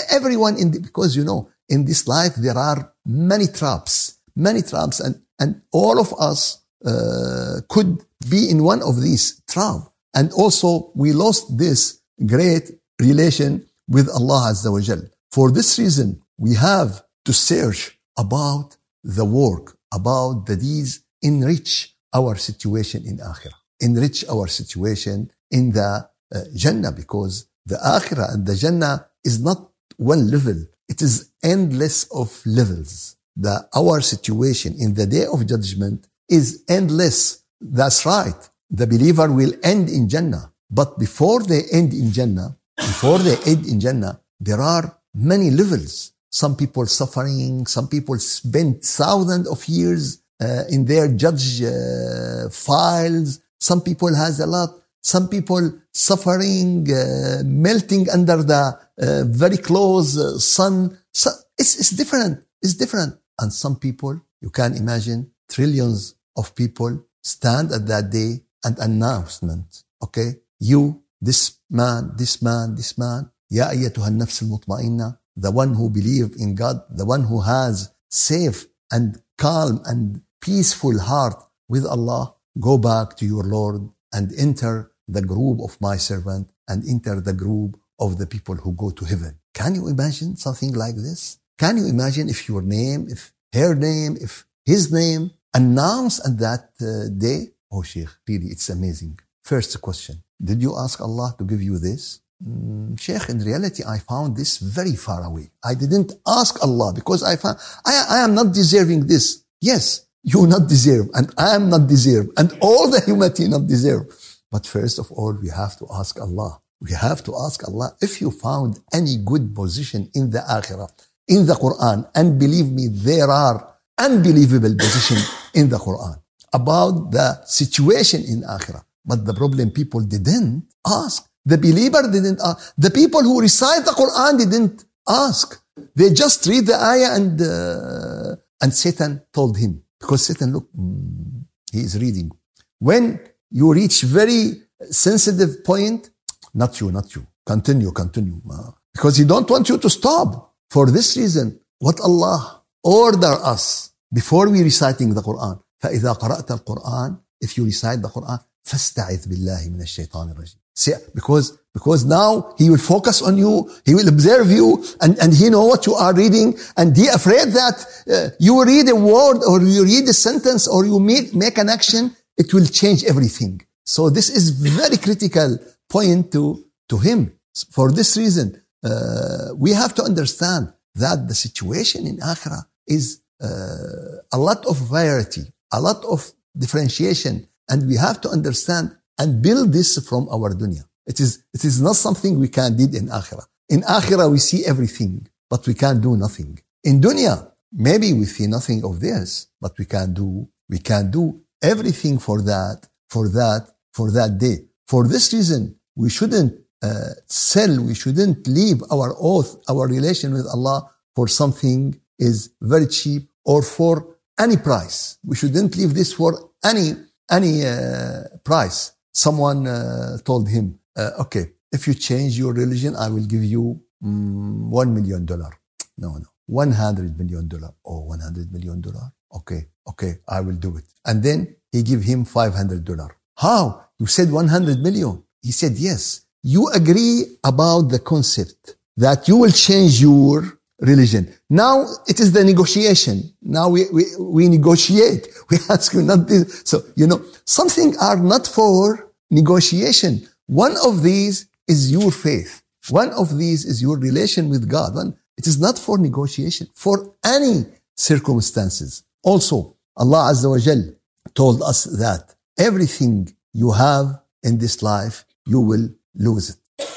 everyone 0.10 0.58
in 0.58 0.72
the, 0.72 0.80
because 0.80 1.16
you 1.16 1.24
know 1.24 1.50
in 1.70 1.86
this 1.86 2.08
life 2.08 2.36
there 2.36 2.58
are 2.58 2.94
many 3.06 3.48
traps, 3.48 4.18
many 4.36 4.62
traps, 4.62 5.00
and 5.00 5.16
and 5.40 5.62
all 5.72 6.00
of 6.00 6.14
us 6.20 6.62
uh, 6.86 7.62
could 7.70 8.00
be 8.30 8.50
in 8.50 8.64
one 8.64 8.82
of 8.82 9.02
these 9.02 9.42
traps. 9.48 9.88
And 10.14 10.32
also 10.34 10.92
we 10.96 11.12
lost 11.14 11.58
this 11.58 12.00
great 12.26 12.72
relation 13.00 13.66
with 13.88 14.10
Allah 14.10 14.52
Azza 14.52 14.72
wa 14.72 14.80
Jal. 14.80 15.02
For 15.32 15.52
this 15.52 15.78
reason, 15.78 16.22
we 16.38 16.56
have 16.56 17.04
to 17.26 17.34
search 17.34 18.00
about 18.18 18.78
the 19.04 19.26
work, 19.26 19.77
about 19.94 20.46
the 20.46 20.56
deeds, 20.56 21.02
enrich 21.22 21.96
our 22.14 22.36
situation 22.36 23.06
in 23.06 23.18
Akhirah, 23.18 23.60
enrich 23.80 24.26
our 24.30 24.48
situation 24.48 25.32
in 25.52 25.72
the 25.72 26.08
uh, 26.34 26.42
Jannah, 26.56 26.92
because 26.92 27.48
the 27.66 27.76
Akhirah 27.76 28.34
and 28.34 28.46
the 28.46 28.56
Jannah 28.56 29.08
is 29.24 29.42
not 29.42 29.70
one 29.98 30.30
level. 30.30 30.58
It 30.90 31.02
is 31.02 31.32
endless 31.44 32.06
of 32.12 32.42
levels. 32.46 33.16
The, 33.36 33.68
our 33.76 34.02
situation 34.02 34.76
in 34.80 34.94
the 34.94 35.06
day 35.06 35.26
of 35.26 35.46
judgment 35.46 36.08
is 36.30 36.64
endless. 36.70 37.44
That's 37.60 38.06
right. 38.06 38.50
The 38.70 38.88
believer 38.88 39.32
will 39.32 39.54
end 39.64 39.90
in 39.90 40.10
Jannah. 40.10 40.52
But 40.70 41.00
before 41.00 41.44
they 41.44 41.64
end 41.72 41.94
in 41.94 42.12
Jannah, 42.12 42.58
before 42.76 43.20
they 43.20 43.38
end 43.46 43.66
in 43.66 43.80
Jannah, 43.80 44.20
there 44.40 44.62
are 44.62 44.98
many 45.14 45.50
levels 45.50 46.14
Some 46.31 46.55
people 46.57 46.87
suffering, 46.87 47.67
some 47.77 47.89
people 47.95 48.19
spend 48.19 48.71
thousands 48.83 49.47
of 49.55 49.61
years 49.79 50.03
uh, 50.45 50.65
in 50.75 50.81
their 50.91 51.07
judge 51.23 51.63
uh, 51.63 52.49
files. 52.51 53.29
Some 53.61 53.81
people 53.89 54.13
has 54.25 54.41
a 54.41 54.47
lot. 54.57 54.71
Some 55.03 55.29
people 55.29 55.65
suffering, 55.93 56.87
uh, 56.91 57.43
melting 57.45 58.05
under 58.17 58.39
the 58.53 58.63
uh, 59.07 59.25
very 59.43 59.59
close 59.69 60.17
uh, 60.17 60.39
sun. 60.39 60.75
So 61.13 61.29
it's, 61.61 61.73
it's 61.81 61.91
different. 61.91 62.35
It's 62.63 62.75
different. 62.75 63.13
And 63.41 63.53
some 63.53 63.77
people, 63.77 64.15
you 64.41 64.51
can 64.51 64.71
imagine 64.83 65.31
trillions 65.51 66.15
of 66.37 66.55
people 66.55 66.93
stand 67.23 67.73
at 67.73 67.87
that 67.89 68.11
day 68.11 68.31
and 68.65 68.79
announcement. 68.79 69.69
Okay. 70.03 70.29
You, 70.61 71.03
this 71.21 71.59
man, 71.69 72.13
this 72.17 72.41
man, 72.41 72.75
this 72.75 72.97
man. 72.97 73.29
يا 73.53 73.71
أيتها 73.71 74.09
النفس 74.09 74.43
المطمئنة 74.43 75.17
the 75.38 75.52
one 75.52 75.76
who 75.76 75.90
believe 75.90 76.32
in 76.38 76.56
God, 76.56 76.82
the 76.90 77.06
one 77.06 77.24
who 77.24 77.42
has 77.42 77.92
safe 78.10 78.66
and 78.92 79.22
calm 79.38 79.82
and 79.86 80.22
peaceful 80.42 81.00
heart 81.00 81.36
with 81.70 81.86
Allah, 81.86 82.34
go 82.60 82.78
back 82.78 83.16
to 83.18 83.26
your 83.26 83.44
Lord 83.44 83.90
and 84.12 84.34
enter 84.38 84.92
the 85.08 85.22
group 85.22 85.62
of 85.62 85.80
my 85.80 85.96
servant 85.96 86.50
and 86.68 86.84
enter 86.90 87.22
the 87.22 87.34
group 87.34 87.80
of 88.00 88.18
the 88.18 88.26
people 88.26 88.56
who 88.56 88.74
go 88.74 88.90
to 88.90 89.06
heaven. 89.06 89.40
Can 89.54 89.76
you 89.76 89.88
imagine 89.88 90.36
something 90.38 90.74
like 90.74 90.96
this? 90.96 91.38
Can 91.58 91.78
you 91.78 91.88
imagine 91.88 92.30
if 92.30 92.50
your 92.50 92.64
name, 92.64 93.08
if 93.08 93.32
her 93.54 93.76
name, 93.76 94.18
if 94.20 94.46
his 94.66 94.92
name 94.92 95.32
announced 95.54 96.22
on 96.26 96.38
that 96.38 96.70
uh, 96.82 97.10
day? 97.16 97.54
Oh, 97.72 97.84
Sheikh, 97.84 98.10
really, 98.28 98.48
it's 98.48 98.70
amazing. 98.70 99.20
First 99.44 99.80
question. 99.82 100.24
Did 100.44 100.62
you 100.62 100.78
ask 100.78 101.00
Allah 101.02 101.36
to 101.38 101.46
give 101.46 101.62
you 101.62 101.78
this? 101.80 102.22
Mm, 102.46 103.00
Sheikh, 103.00 103.30
in 103.30 103.40
reality, 103.40 103.84
I 103.84 103.98
found 104.00 104.38
this 104.38 104.58
very 104.60 104.96
far 104.96 105.24
away. 105.24 105.50
I 105.64 105.74
didn't 105.74 106.14
ask 106.28 106.62
Allah 106.64 106.94
because 106.94 107.24
I 107.24 107.36
found, 107.36 107.58
I, 107.86 108.06
I 108.10 108.18
am 108.20 108.36
not 108.36 108.54
deserving 108.54 109.08
this. 109.08 109.44
Yes, 109.60 110.06
you 110.24 110.46
not 110.46 110.68
deserve 110.68 111.08
and 111.16 111.34
I 111.38 111.56
am 111.56 111.70
not 111.70 111.88
deserve 111.88 112.28
and 112.38 112.56
all 112.62 112.90
the 112.90 113.02
humanity 113.02 113.48
not 113.48 113.66
deserve. 113.66 114.06
But 114.52 114.68
first 114.68 115.00
of 115.00 115.12
all, 115.12 115.34
we 115.34 115.50
have 115.50 115.78
to 115.80 115.88
ask 115.94 116.20
Allah. 116.20 116.60
We 116.80 116.92
have 116.92 117.24
to 117.24 117.36
ask 117.36 117.68
Allah 117.68 117.96
if 118.02 118.22
you 118.22 118.30
found 118.32 118.80
any 118.94 119.18
good 119.18 119.56
position 119.56 120.10
in 120.14 120.30
the 120.30 120.40
akhirah, 120.40 120.90
in 121.28 121.46
the 121.48 121.54
Quran, 121.54 122.08
and 122.14 122.40
believe 122.40 122.72
me, 122.72 122.88
there 122.92 123.30
are 123.30 123.76
unbelievable 123.98 124.76
position 124.78 125.18
in 125.56 125.70
the 125.70 125.78
Quran 125.78 126.22
about 126.54 127.12
the 127.12 127.42
situation 127.46 128.24
in 128.24 128.44
akhirah. 128.44 128.84
But 129.06 129.26
the 129.26 129.34
problem 129.34 129.72
people 129.72 130.02
didn't 130.02 130.68
ask. 130.86 131.27
The 131.47 131.59
believer 131.59 132.03
didn't 132.11 132.41
ask. 132.41 132.73
The 132.79 132.91
people 132.91 133.23
who 133.23 133.41
recite 133.41 133.85
the 133.85 133.91
Quran 133.91 134.39
didn't 134.39 134.85
ask. 135.09 135.61
They 135.97 136.11
just 136.13 136.47
read 136.47 136.67
the 136.67 136.77
ayah 136.77 137.17
and, 137.19 137.41
uh, 137.41 138.37
and 138.63 138.73
Satan 138.73 139.23
told 139.33 139.57
him. 139.57 139.83
Because 139.99 140.27
Satan, 140.27 140.53
look, 140.53 140.69
mm, 140.73 141.45
he 141.73 141.81
is 141.81 141.99
reading. 141.99 142.31
When 142.79 143.21
you 143.51 143.73
reach 143.73 144.03
very 144.03 144.63
sensitive 144.91 145.65
point, 145.65 146.11
not 146.55 146.81
you, 146.81 146.91
not 146.93 147.15
you. 147.15 147.27
Continue, 147.45 147.91
continue. 147.93 148.41
Uh, 148.51 148.71
because 148.93 149.17
he 149.17 149.25
don't 149.25 149.49
want 149.49 149.69
you 149.69 149.79
to 149.79 149.91
stop. 149.91 150.55
For 150.71 150.91
this 150.91 151.17
reason, 151.17 151.59
what 151.79 152.01
Allah 152.01 152.63
order 152.83 153.35
us 153.55 153.91
before 154.13 154.49
we 154.49 154.63
reciting 154.63 155.15
the 155.15 155.23
Quran. 155.23 155.59
فإذا 155.83 156.13
قرأت 156.13 156.51
القرآن, 156.51 157.17
if 157.41 157.57
you 157.57 157.65
recite 157.65 158.01
the 158.03 158.09
Quran, 158.09 158.39
فاستعذ 158.65 159.29
بالله 159.29 159.69
من 159.69 159.81
الشيطان 159.81 160.31
الرجيم. 160.31 160.59
See, 160.78 160.94
because, 161.16 161.58
because 161.74 162.06
now 162.06 162.54
he 162.60 162.70
will 162.70 162.78
focus 162.78 163.24
on 163.24 163.36
you, 163.36 163.68
he 163.84 163.96
will 163.96 164.08
observe 164.08 164.52
you, 164.52 164.86
and, 165.02 165.18
and 165.18 165.34
he 165.34 165.50
know 165.50 165.66
what 165.66 165.88
you 165.88 165.96
are 165.96 166.14
reading, 166.14 166.56
and 166.78 166.96
he 166.96 167.08
afraid 167.08 167.48
that 167.60 167.78
uh, 168.14 168.30
you 168.40 168.64
read 168.64 168.88
a 168.88 168.96
word 168.96 169.40
or 169.50 169.60
you 169.60 169.84
read 169.84 170.08
a 170.08 170.14
sentence 170.14 170.68
or 170.68 170.86
you 170.86 171.00
make, 171.00 171.34
make 171.34 171.58
an 171.58 171.68
action, 171.68 172.16
it 172.38 172.54
will 172.54 172.68
change 172.68 173.04
everything. 173.06 173.60
So 173.86 174.12
this 174.12 174.30
is 174.30 174.52
very 174.52 174.98
critical 174.98 175.58
point 175.90 176.32
to, 176.34 176.64
to 176.90 176.98
him. 177.00 177.34
For 177.72 177.92
this 177.92 178.16
reason, 178.16 178.62
uh, 178.84 179.56
we 179.56 179.72
have 179.74 179.96
to 179.96 180.04
understand 180.04 180.72
that 180.94 181.28
the 181.28 181.34
situation 181.34 182.06
in 182.06 182.18
Akhirah 182.18 182.66
is 182.86 183.22
uh, 183.42 184.22
a 184.32 184.38
lot 184.38 184.64
of 184.68 184.78
variety, 184.78 185.42
a 185.74 185.82
lot 185.82 186.06
of 186.06 186.32
differentiation, 186.56 187.48
and 187.68 187.88
we 187.88 187.96
have 187.96 188.22
to 188.22 188.30
understand 188.30 188.96
and 189.20 189.42
build 189.42 189.74
this 189.74 189.98
from 190.08 190.28
our 190.30 190.54
dunya. 190.54 190.84
It 191.06 191.20
is, 191.20 191.44
it 191.54 191.64
is 191.64 191.82
not 191.82 191.96
something 191.96 192.38
we 192.38 192.50
can 192.50 192.76
do 192.76 192.84
in 192.84 193.08
akhirah. 193.08 193.46
In 193.70 193.82
akhirah, 193.82 194.30
we 194.32 194.40
see 194.40 194.66
everything, 194.66 195.28
but 195.50 195.66
we 195.68 195.74
can't 195.74 196.02
do 196.02 196.16
nothing. 196.18 196.60
In 196.84 197.02
dunya, 197.02 197.50
maybe 197.72 198.14
we 198.14 198.26
see 198.26 198.48
nothing 198.48 198.84
of 198.84 199.00
this, 199.00 199.48
but 199.62 199.78
we 199.78 199.86
can 199.86 200.14
do, 200.14 200.48
we 200.70 200.80
can 200.80 201.10
do 201.10 201.42
everything 201.62 202.20
for 202.20 202.42
that, 202.42 202.88
for 203.10 203.30
that, 203.30 203.68
for 203.94 204.12
that 204.12 204.38
day. 204.38 204.66
For 204.88 205.08
this 205.08 205.34
reason, 205.34 205.80
we 205.96 206.10
shouldn't 206.10 206.54
uh, 206.84 207.10
sell, 207.26 207.82
we 207.82 207.96
shouldn't 207.96 208.46
leave 208.48 208.84
our 208.92 209.16
oath, 209.20 209.58
our 209.70 209.88
relation 209.88 210.34
with 210.34 210.46
Allah 210.48 210.92
for 211.16 211.28
something 211.28 212.00
is 212.20 212.52
very 212.62 212.88
cheap 212.88 213.28
or 213.44 213.64
for 213.64 214.18
any 214.40 214.58
price. 214.58 215.18
We 215.26 215.36
shouldn't 215.36 215.76
leave 215.76 215.94
this 215.96 216.14
for 216.14 216.52
any, 216.64 216.92
any 217.32 217.66
uh, 217.66 218.24
price 218.44 218.92
someone 219.18 219.66
uh, 219.68 220.18
told 220.24 220.48
him, 220.48 220.80
uh, 220.96 221.12
okay, 221.20 221.46
if 221.72 221.88
you 221.88 221.94
change 221.94 222.38
your 222.38 222.54
religion, 222.54 222.96
I 222.96 223.10
will 223.10 223.26
give 223.26 223.44
you 223.44 223.82
mm, 224.04 224.70
one 224.70 224.94
million 224.94 225.26
dollar. 225.26 225.50
No, 225.98 226.18
no, 226.18 226.28
100 226.46 227.18
million 227.18 227.48
dollar. 227.48 227.72
Oh, 227.84 228.02
100 228.02 228.52
million 228.54 228.80
dollar. 228.80 229.12
Okay, 229.36 229.66
okay, 229.90 230.20
I 230.28 230.42
will 230.42 230.56
do 230.56 230.78
it. 230.78 230.86
And 231.06 231.24
then 231.24 231.56
he 231.72 231.82
give 231.84 232.04
him 232.04 232.26
500 232.26 232.84
dollar. 232.86 233.10
How? 233.36 233.86
You 234.00 234.06
said 234.06 234.32
100 234.32 234.80
million. 234.80 235.24
He 235.42 235.52
said, 235.52 235.74
yes. 235.74 236.22
You 236.44 236.70
agree 236.70 237.26
about 237.44 237.90
the 237.90 238.00
concept 238.00 238.76
that 238.98 239.28
you 239.28 239.38
will 239.38 239.52
change 239.52 240.00
your 240.00 240.60
religion. 240.80 241.34
Now 241.50 241.86
it 242.08 242.20
is 242.20 242.32
the 242.32 242.44
negotiation. 242.44 243.34
Now 243.42 243.70
we, 243.70 243.86
we, 243.92 244.04
we 244.20 244.48
negotiate. 244.48 245.28
We 245.50 245.58
ask 245.70 245.94
you 245.94 246.02
not 246.02 246.28
this. 246.28 246.64
So, 246.66 246.84
you 246.96 247.08
know, 247.08 247.24
something 247.46 247.96
are 248.02 248.18
not 248.18 248.46
for 248.46 249.07
negotiation. 249.30 250.28
One 250.48 250.76
of 250.86 251.04
these 251.04 251.48
is 251.68 251.92
your 251.92 252.12
faith. 252.12 252.62
One 252.90 253.12
of 253.12 253.38
these 253.38 253.66
is 253.66 253.82
your 253.82 253.98
relation 253.98 254.50
with 254.50 254.70
God. 254.70 254.96
One, 254.96 255.18
it 255.38 255.46
is 255.48 255.60
not 255.60 255.78
for 255.78 255.98
negotiation, 255.98 256.68
for 256.74 257.14
any 257.24 257.66
circumstances. 257.96 259.04
Also, 259.24 259.76
Allah 259.96 260.32
Azza 260.32 260.50
wa 260.50 260.58
Jal 260.58 260.94
told 261.34 261.62
us 261.62 261.84
that 261.84 262.36
everything 262.58 263.36
you 263.54 263.72
have 263.72 264.22
in 264.44 264.58
this 264.58 264.82
life, 264.82 265.26
you 265.46 265.60
will 265.60 265.90
lose 266.16 266.50
it. 266.52 266.88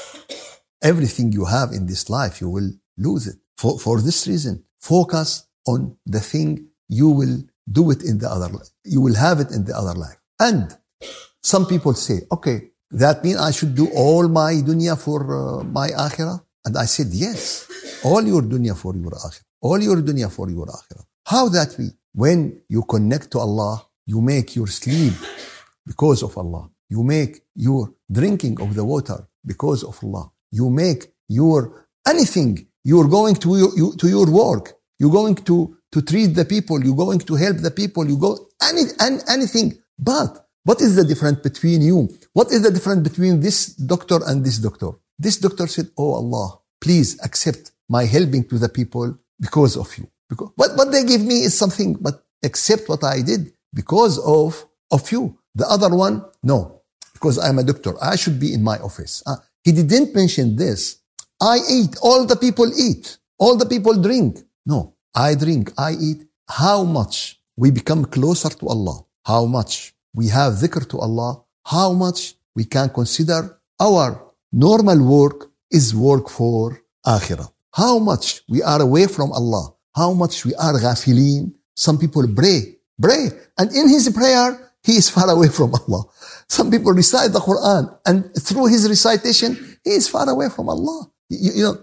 Everything 0.81 1.31
you 1.31 1.45
have 1.45 1.71
in 1.71 1.85
this 1.85 2.09
life, 2.09 2.41
you 2.41 2.49
will 2.49 2.71
lose 2.97 3.27
it. 3.27 3.35
For, 3.57 3.77
for 3.77 4.01
this 4.01 4.27
reason, 4.27 4.63
focus 4.79 5.45
on 5.67 5.97
the 6.05 6.19
thing 6.19 6.67
you 6.87 7.09
will 7.09 7.43
do 7.71 7.91
it 7.91 8.01
in 8.03 8.17
the 8.17 8.29
other 8.29 8.47
life. 8.47 8.69
You 8.83 9.01
will 9.01 9.15
have 9.15 9.39
it 9.39 9.51
in 9.51 9.65
the 9.65 9.77
other 9.77 9.93
life. 9.93 10.17
And 10.39 10.75
some 11.41 11.65
people 11.65 11.93
say, 11.93 12.21
okay, 12.31 12.71
that 12.91 13.23
means 13.23 13.37
I 13.39 13.51
should 13.51 13.75
do 13.75 13.89
all 13.95 14.27
my 14.27 14.53
dunya 14.53 14.97
for 14.97 15.19
uh, 15.59 15.63
my 15.63 15.89
akhirah? 15.89 16.41
And 16.65 16.77
I 16.77 16.85
said, 16.85 17.07
yes, 17.11 17.67
all 18.03 18.21
your 18.23 18.41
dunya 18.41 18.77
for 18.77 18.95
your 18.95 19.11
akhirah. 19.11 19.43
All 19.61 19.81
your 19.81 19.97
dunya 19.97 20.31
for 20.31 20.49
your 20.49 20.67
akhirah. 20.67 21.05
How 21.25 21.49
that 21.49 21.75
be? 21.77 21.89
When 22.13 22.61
you 22.67 22.83
connect 22.83 23.31
to 23.31 23.39
Allah, 23.39 23.85
you 24.05 24.21
make 24.21 24.55
your 24.55 24.67
sleep 24.67 25.13
because 25.85 26.23
of 26.23 26.37
Allah. 26.37 26.69
You 26.89 27.03
make 27.03 27.41
your 27.55 27.93
drinking 28.11 28.61
of 28.61 28.75
the 28.75 28.83
water 28.83 29.27
because 29.45 29.83
of 29.83 29.97
Allah. 30.03 30.29
You 30.51 30.69
make 30.69 31.13
your 31.29 31.87
anything. 32.05 32.67
You're 32.83 33.07
going 33.07 33.35
to 33.35 33.57
your, 33.57 33.77
you, 33.77 33.95
to 33.97 34.07
your 34.09 34.29
work. 34.29 34.73
You're 34.99 35.11
going 35.11 35.35
to, 35.35 35.77
to 35.93 36.01
treat 36.01 36.27
the 36.27 36.45
people. 36.45 36.83
You're 36.83 36.95
going 36.95 37.19
to 37.19 37.35
help 37.35 37.57
the 37.57 37.71
people. 37.71 38.07
You 38.07 38.17
go 38.17 38.37
any, 38.61 38.83
any 38.99 39.19
anything. 39.29 39.77
But 39.97 40.45
what 40.63 40.81
is 40.81 40.95
the 40.95 41.03
difference 41.03 41.39
between 41.39 41.81
you? 41.81 42.09
What 42.33 42.51
is 42.51 42.61
the 42.61 42.71
difference 42.71 43.07
between 43.07 43.39
this 43.39 43.67
doctor 43.67 44.19
and 44.25 44.45
this 44.45 44.57
doctor? 44.57 44.91
This 45.17 45.37
doctor 45.37 45.67
said, 45.67 45.89
Oh 45.97 46.13
Allah, 46.13 46.59
please 46.79 47.19
accept 47.23 47.71
my 47.89 48.05
helping 48.05 48.43
to 48.49 48.57
the 48.57 48.69
people 48.69 49.17
because 49.39 49.75
of 49.77 49.95
you. 49.97 50.07
Because 50.29 50.51
what, 50.55 50.75
what 50.77 50.91
they 50.91 51.03
give 51.03 51.21
me 51.21 51.41
is 51.43 51.57
something, 51.57 51.95
but 51.99 52.23
accept 52.43 52.87
what 52.89 53.03
I 53.03 53.21
did 53.21 53.53
because 53.73 54.17
of, 54.19 54.63
of 54.91 55.11
you. 55.11 55.37
The 55.55 55.67
other 55.67 55.93
one, 55.93 56.23
no, 56.43 56.81
because 57.13 57.37
I'm 57.37 57.59
a 57.59 57.63
doctor. 57.63 57.93
I 58.01 58.15
should 58.15 58.39
be 58.39 58.53
in 58.53 58.63
my 58.63 58.77
office. 58.79 59.21
Uh, 59.25 59.35
he 59.63 59.71
didn't 59.71 60.15
mention 60.15 60.55
this. 60.55 60.99
I 61.41 61.59
eat. 61.69 61.97
All 62.01 62.25
the 62.25 62.35
people 62.35 62.71
eat. 62.79 63.17
All 63.37 63.57
the 63.57 63.65
people 63.65 63.99
drink. 64.01 64.37
No, 64.65 64.95
I 65.13 65.35
drink. 65.35 65.73
I 65.77 65.93
eat. 65.93 66.23
How 66.47 66.83
much 66.83 67.41
we 67.57 67.71
become 67.71 68.05
closer 68.05 68.49
to 68.49 68.67
Allah. 68.67 69.05
How 69.25 69.45
much 69.45 69.93
we 70.13 70.27
have 70.27 70.53
dhikr 70.53 70.87
to 70.89 70.99
Allah. 70.99 71.41
How 71.65 71.93
much 71.93 72.35
we 72.55 72.65
can 72.65 72.89
consider 72.89 73.57
our 73.79 74.21
normal 74.51 74.99
work 75.03 75.49
is 75.71 75.95
work 75.95 76.29
for 76.29 76.81
akhirah. 77.05 77.49
How 77.73 77.99
much 77.99 78.41
we 78.49 78.61
are 78.61 78.81
away 78.81 79.07
from 79.07 79.31
Allah. 79.31 79.73
How 79.95 80.13
much 80.13 80.45
we 80.45 80.53
are 80.55 80.73
ghafilin. 80.73 81.53
Some 81.75 81.97
people 81.97 82.27
pray, 82.35 82.77
pray. 83.01 83.29
And 83.57 83.71
in 83.71 83.89
his 83.89 84.09
prayer, 84.09 84.71
he 84.83 84.93
is 84.93 85.09
far 85.15 85.29
away 85.29 85.47
from 85.47 85.73
Allah. 85.73 86.03
Some 86.47 86.69
people 86.69 86.91
recite 86.91 87.31
the 87.31 87.39
Quran 87.39 87.97
and 88.05 88.33
through 88.35 88.67
his 88.67 88.87
recitation, 88.87 89.77
he 89.83 89.91
is 89.91 90.07
far 90.09 90.29
away 90.29 90.49
from 90.49 90.69
Allah. 90.69 91.09
You, 91.29 91.51
you 91.55 91.63
know, 91.63 91.77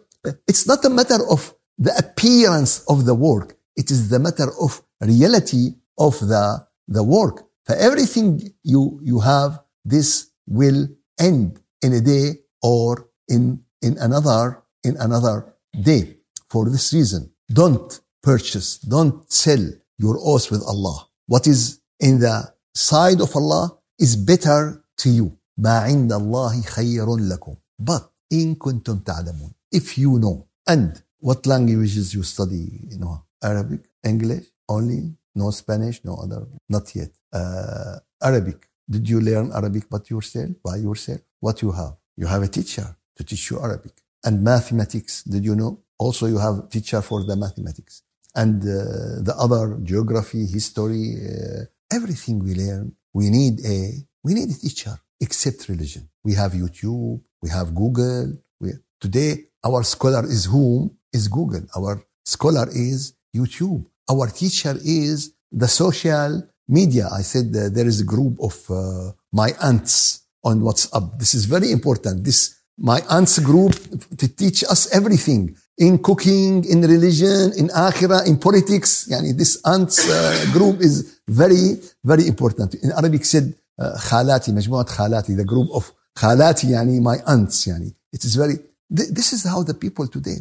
it's 0.46 0.66
not 0.66 0.84
a 0.84 0.90
matter 0.90 1.18
of 1.30 1.54
the 1.78 1.96
appearance 1.96 2.84
of 2.88 3.06
the 3.06 3.14
work. 3.14 3.56
It 3.76 3.90
is 3.90 4.10
the 4.10 4.18
matter 4.18 4.48
of 4.60 4.82
reality 5.00 5.74
of 5.96 6.18
the, 6.20 6.66
the 6.86 7.02
work. 7.02 7.47
For 7.67 7.75
everything 7.75 8.53
you, 8.63 8.99
you 9.03 9.19
have, 9.19 9.61
this 9.85 10.29
will 10.47 10.87
end 11.19 11.59
in 11.81 11.93
a 11.93 12.01
day 12.01 12.39
or 12.61 13.07
in, 13.27 13.61
in 13.81 13.97
another, 13.97 14.63
in 14.83 14.97
another 14.97 15.53
day. 15.81 16.15
For 16.49 16.69
this 16.69 16.93
reason, 16.93 17.31
don't 17.51 17.99
purchase, 18.21 18.77
don't 18.77 19.31
sell 19.31 19.63
your 19.97 20.17
oath 20.19 20.51
with 20.51 20.63
Allah. 20.63 21.07
What 21.27 21.47
is 21.47 21.79
in 21.99 22.19
the 22.19 22.53
side 22.75 23.21
of 23.21 23.35
Allah 23.35 23.77
is 23.99 24.15
better 24.15 24.83
to 24.97 25.09
you. 25.09 25.37
ما 25.57 25.79
عند 25.79 26.13
الله 26.13 26.61
خير 26.61 27.05
لكم. 27.17 27.55
But 27.79 28.11
إن 28.33 28.55
كنتم 28.55 28.99
تعلمون. 28.99 29.53
If 29.71 29.97
you 29.97 30.19
know. 30.19 30.47
And 30.67 31.01
what 31.19 31.45
languages 31.45 32.13
you 32.13 32.23
study? 32.23 32.81
You 32.89 32.97
know, 32.97 33.25
Arabic, 33.43 33.81
English, 34.03 34.45
only, 34.69 35.13
no 35.42 35.46
Spanish, 35.62 35.96
no 36.04 36.14
other, 36.24 36.42
not 36.68 36.86
yet. 36.98 37.10
Uh, 37.32 37.96
Arabic. 38.28 38.58
Did 38.94 39.04
you 39.12 39.20
learn 39.20 39.46
Arabic 39.60 39.84
by 39.94 40.00
yourself? 40.14 40.50
By 40.68 40.76
yourself? 40.86 41.20
What 41.44 41.56
you 41.62 41.70
have? 41.80 41.94
You 42.20 42.26
have 42.34 42.42
a 42.48 42.50
teacher 42.58 42.86
to 43.16 43.22
teach 43.28 43.44
you 43.50 43.56
Arabic. 43.66 43.94
And 44.26 44.34
mathematics. 44.42 45.14
Did 45.34 45.44
you 45.48 45.54
know? 45.60 45.72
Also, 46.04 46.26
you 46.26 46.38
have 46.46 46.56
teacher 46.76 47.00
for 47.08 47.18
the 47.28 47.36
mathematics. 47.44 47.94
And 48.42 48.56
uh, 48.62 49.22
the 49.28 49.34
other 49.44 49.64
geography, 49.90 50.42
history, 50.58 51.06
uh, 51.16 51.64
everything 51.98 52.36
we 52.46 52.52
learn, 52.62 52.86
we 53.18 53.24
need 53.38 53.54
a, 53.76 53.78
we 54.24 54.30
need 54.38 54.48
a 54.56 54.58
teacher, 54.64 54.94
except 55.20 55.68
religion. 55.68 56.08
We 56.26 56.32
have 56.34 56.52
YouTube, 56.52 57.20
we 57.42 57.48
have 57.50 57.74
Google. 57.74 58.26
We, 58.60 58.68
today, 59.04 59.30
our 59.68 59.82
scholar 59.94 60.24
is 60.36 60.42
whom? 60.52 60.80
Is 61.12 61.26
Google. 61.38 61.64
Our 61.78 61.94
scholar 62.24 62.66
is 62.88 63.14
YouTube 63.34 63.82
Our 64.09 64.27
teacher 64.27 64.75
is 64.83 65.33
the 65.51 65.67
social 65.67 66.43
media. 66.67 67.07
I 67.11 67.21
said 67.21 67.47
uh, 67.55 67.69
there 67.69 67.87
is 67.87 68.01
a 68.01 68.05
group 68.05 68.37
of 68.39 68.55
uh, 68.69 69.11
my 69.31 69.49
aunts 69.61 70.23
on 70.43 70.61
WhatsApp. 70.61 71.17
This 71.19 71.33
is 71.33 71.45
very 71.45 71.71
important. 71.71 72.23
This 72.23 72.55
my 72.77 73.01
aunts 73.09 73.39
group 73.39 73.73
to 74.17 74.27
teach 74.27 74.63
us 74.63 74.91
everything 74.91 75.55
in 75.77 75.99
cooking, 75.99 76.65
in 76.65 76.81
religion, 76.81 77.51
in 77.57 77.67
akhirah, 77.69 78.27
in 78.27 78.37
politics. 78.37 79.07
Yani 79.09 79.37
this 79.37 79.61
aunts 79.65 80.09
uh, 80.09 80.45
group 80.51 80.81
is 80.81 81.19
very, 81.27 81.79
very 82.03 82.27
important. 82.27 82.75
In 82.75 82.91
Arabic 82.91 83.25
said 83.25 83.53
خالاتي 83.79 84.51
مجموعة 84.51 84.85
خالاتي 84.85 85.35
the 85.35 85.43
group 85.43 85.69
of 85.71 85.91
خالاتي 86.15 86.71
يعني 86.71 87.01
my 87.01 87.17
aunts 87.27 87.67
يعني 87.67 87.93
it 88.15 88.23
is 88.23 88.35
very 88.35 88.57
this 88.89 89.33
is 89.33 89.43
how 89.43 89.63
the 89.63 89.73
people 89.73 90.07
today 90.07 90.37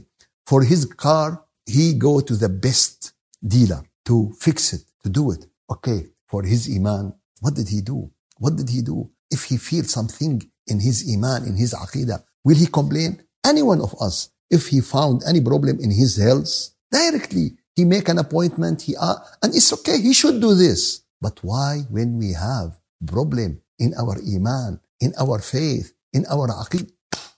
for 0.46 0.62
his 0.62 0.84
car 0.84 1.44
he 1.66 1.94
go 1.94 2.20
to 2.20 2.34
the 2.34 2.48
best 2.48 3.12
dealer 3.45 3.83
to 4.05 4.33
fix 4.39 4.73
it 4.73 4.83
to 5.03 5.09
do 5.09 5.31
it 5.31 5.45
okay 5.69 6.05
for 6.27 6.43
his 6.43 6.69
iman 6.75 7.13
what 7.41 7.53
did 7.55 7.67
he 7.69 7.81
do 7.81 8.09
what 8.37 8.55
did 8.55 8.69
he 8.69 8.81
do 8.81 9.09
if 9.31 9.43
he 9.45 9.57
feels 9.57 9.91
something 9.91 10.41
in 10.67 10.79
his 10.79 11.07
iman 11.13 11.45
in 11.45 11.55
his 11.55 11.73
aqidah 11.73 12.23
will 12.43 12.55
he 12.55 12.67
complain 12.67 13.21
any 13.45 13.61
one 13.61 13.81
of 13.81 13.95
us 14.01 14.29
if 14.49 14.67
he 14.67 14.81
found 14.81 15.23
any 15.27 15.41
problem 15.41 15.79
in 15.79 15.91
his 15.91 16.17
health, 16.17 16.71
directly 16.91 17.51
he 17.75 17.85
make 17.85 18.09
an 18.09 18.17
appointment, 18.17 18.81
he 18.81 18.95
uh, 18.95 19.15
and 19.43 19.53
it's 19.53 19.71
okay, 19.73 19.99
he 19.99 20.13
should 20.13 20.41
do 20.41 20.55
this. 20.55 21.01
But 21.21 21.39
why 21.43 21.81
when 21.89 22.17
we 22.17 22.33
have 22.33 22.79
problem 23.05 23.61
in 23.77 23.93
our 23.95 24.17
iman, 24.17 24.79
in 24.99 25.13
our 25.19 25.39
faith, 25.39 25.93
in 26.13 26.25
our 26.27 26.47
aqid, 26.47 26.89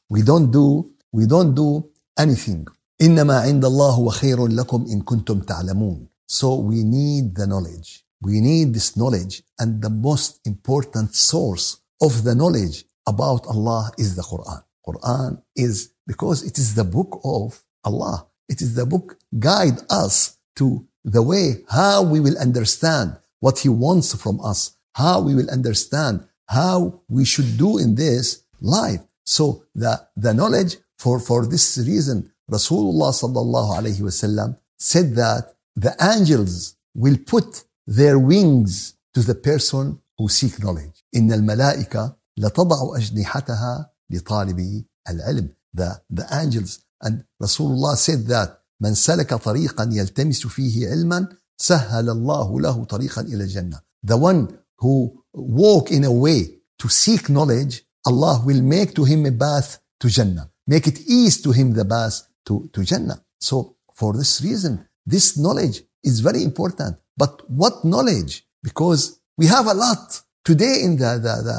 we 0.10 0.22
don't 0.22 0.52
do, 0.52 0.92
we 1.12 1.26
don't 1.26 1.54
do 1.56 1.90
anything. 2.18 2.68
إنما 3.01 3.41
عند 3.41 3.65
الله 3.65 3.99
وخير 3.99 4.47
لكم 4.47 4.87
إن 4.87 5.03
كنتم 5.03 5.41
تعلمون. 5.41 6.09
So 6.27 6.55
we 6.57 6.83
need 6.83 7.35
the 7.35 7.47
knowledge. 7.47 8.05
We 8.23 8.41
need 8.41 8.73
this 8.75 8.97
knowledge 8.97 9.43
and 9.59 9.83
the 9.83 9.91
most 9.91 10.41
important 10.47 11.15
source 11.15 11.79
of 12.01 12.25
the 12.25 12.35
knowledge 12.35 12.85
about 13.07 13.47
Allah 13.47 13.93
is 13.99 14.17
the 14.17 14.23
Quran. 14.23 14.63
Quran 14.87 15.43
is 15.55 15.91
because 16.07 16.43
it 16.43 16.59
is 16.59 16.75
the 16.75 16.85
book 16.85 17.21
of 17.25 17.63
Allah. 17.85 18.27
It 18.49 18.61
is 18.61 18.75
the 18.75 18.87
book 18.87 19.19
guide 19.39 19.79
us 19.91 20.37
to 20.57 20.87
the 21.05 21.23
way 21.23 21.65
how 21.69 22.03
we 22.03 22.21
will 22.21 22.39
understand 22.39 23.17
what 23.41 23.59
he 23.59 23.69
wants 23.69 24.15
from 24.15 24.41
us, 24.41 24.77
how 24.95 25.21
we 25.21 25.35
will 25.35 25.51
understand 25.51 26.25
how 26.49 27.01
we 27.09 27.25
should 27.25 27.57
do 27.57 27.79
in 27.79 27.95
this 27.95 28.43
life. 28.61 29.01
So 29.25 29.65
the, 29.75 30.01
the 30.17 30.33
knowledge 30.35 30.77
for, 30.99 31.19
for 31.19 31.47
this 31.47 31.79
reason, 31.79 32.31
Rasulullah 32.51 33.11
sallallahu 33.13 33.71
alayhi 33.79 34.03
wasallam 34.09 34.57
said 34.79 35.15
that 35.17 35.55
the 35.77 35.95
angels 36.01 36.77
will 36.95 37.19
put 37.27 37.65
their 37.87 38.19
wings 38.19 38.95
to 39.15 39.21
the 39.21 39.35
person 39.35 39.99
who 40.19 40.29
seek 40.29 40.63
knowledge. 40.63 41.05
إن 41.17 41.33
الملائكة 41.33 42.17
لتضع 42.39 42.97
أجنحتها 42.97 43.91
لطالب 44.11 44.85
العلم 45.09 45.49
the, 45.75 46.01
the 46.11 46.27
angels. 46.33 46.81
And 47.01 47.25
Rasulullah 47.43 47.97
said 47.97 48.27
that 48.29 48.59
من 48.81 48.95
سلك 48.95 49.35
طريقا 49.35 49.91
يلتمس 49.93 50.47
فيه 50.47 50.91
علما 50.91 51.29
سهل 51.57 52.11
الله 52.11 52.61
له 52.61 52.85
طريقا 52.85 53.23
إلى 53.23 53.45
الجنة. 53.45 53.81
The 54.03 54.17
one 54.17 54.59
who 54.79 55.23
walk 55.33 55.91
in 55.91 56.05
a 56.05 56.13
way 56.13 56.59
to 56.79 56.89
seek 56.89 57.29
knowledge, 57.29 57.83
Allah 58.07 58.43
will 58.45 58.63
make 58.63 58.95
to 58.95 59.05
him 59.05 59.27
a 59.27 59.33
path 59.33 59.79
to 60.01 60.09
Jannah. 60.09 60.51
Make 60.67 60.87
it 60.87 61.01
easy 61.07 61.43
to 61.43 61.53
him 61.53 61.73
the 61.73 61.85
path 61.85 62.23
to, 62.50 62.70
to 62.74 62.84
Jannah. 62.84 63.20
So 63.40 63.76
for 63.94 64.12
this 64.14 64.42
reason, 64.42 64.74
this 65.06 65.38
knowledge 65.38 65.78
is 66.04 66.20
very 66.20 66.42
important. 66.44 66.98
But 67.16 67.34
what 67.50 67.86
knowledge? 67.86 68.44
Because 68.64 69.20
we 69.38 69.46
have 69.48 69.68
a 69.68 69.74
lot 69.86 70.22
today 70.44 70.76
in 70.84 70.98
the, 70.98 71.12
the, 71.26 71.36
the 71.50 71.58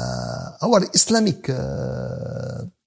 our 0.65 0.79
Islamic 0.93 1.49
uh, 1.49 1.53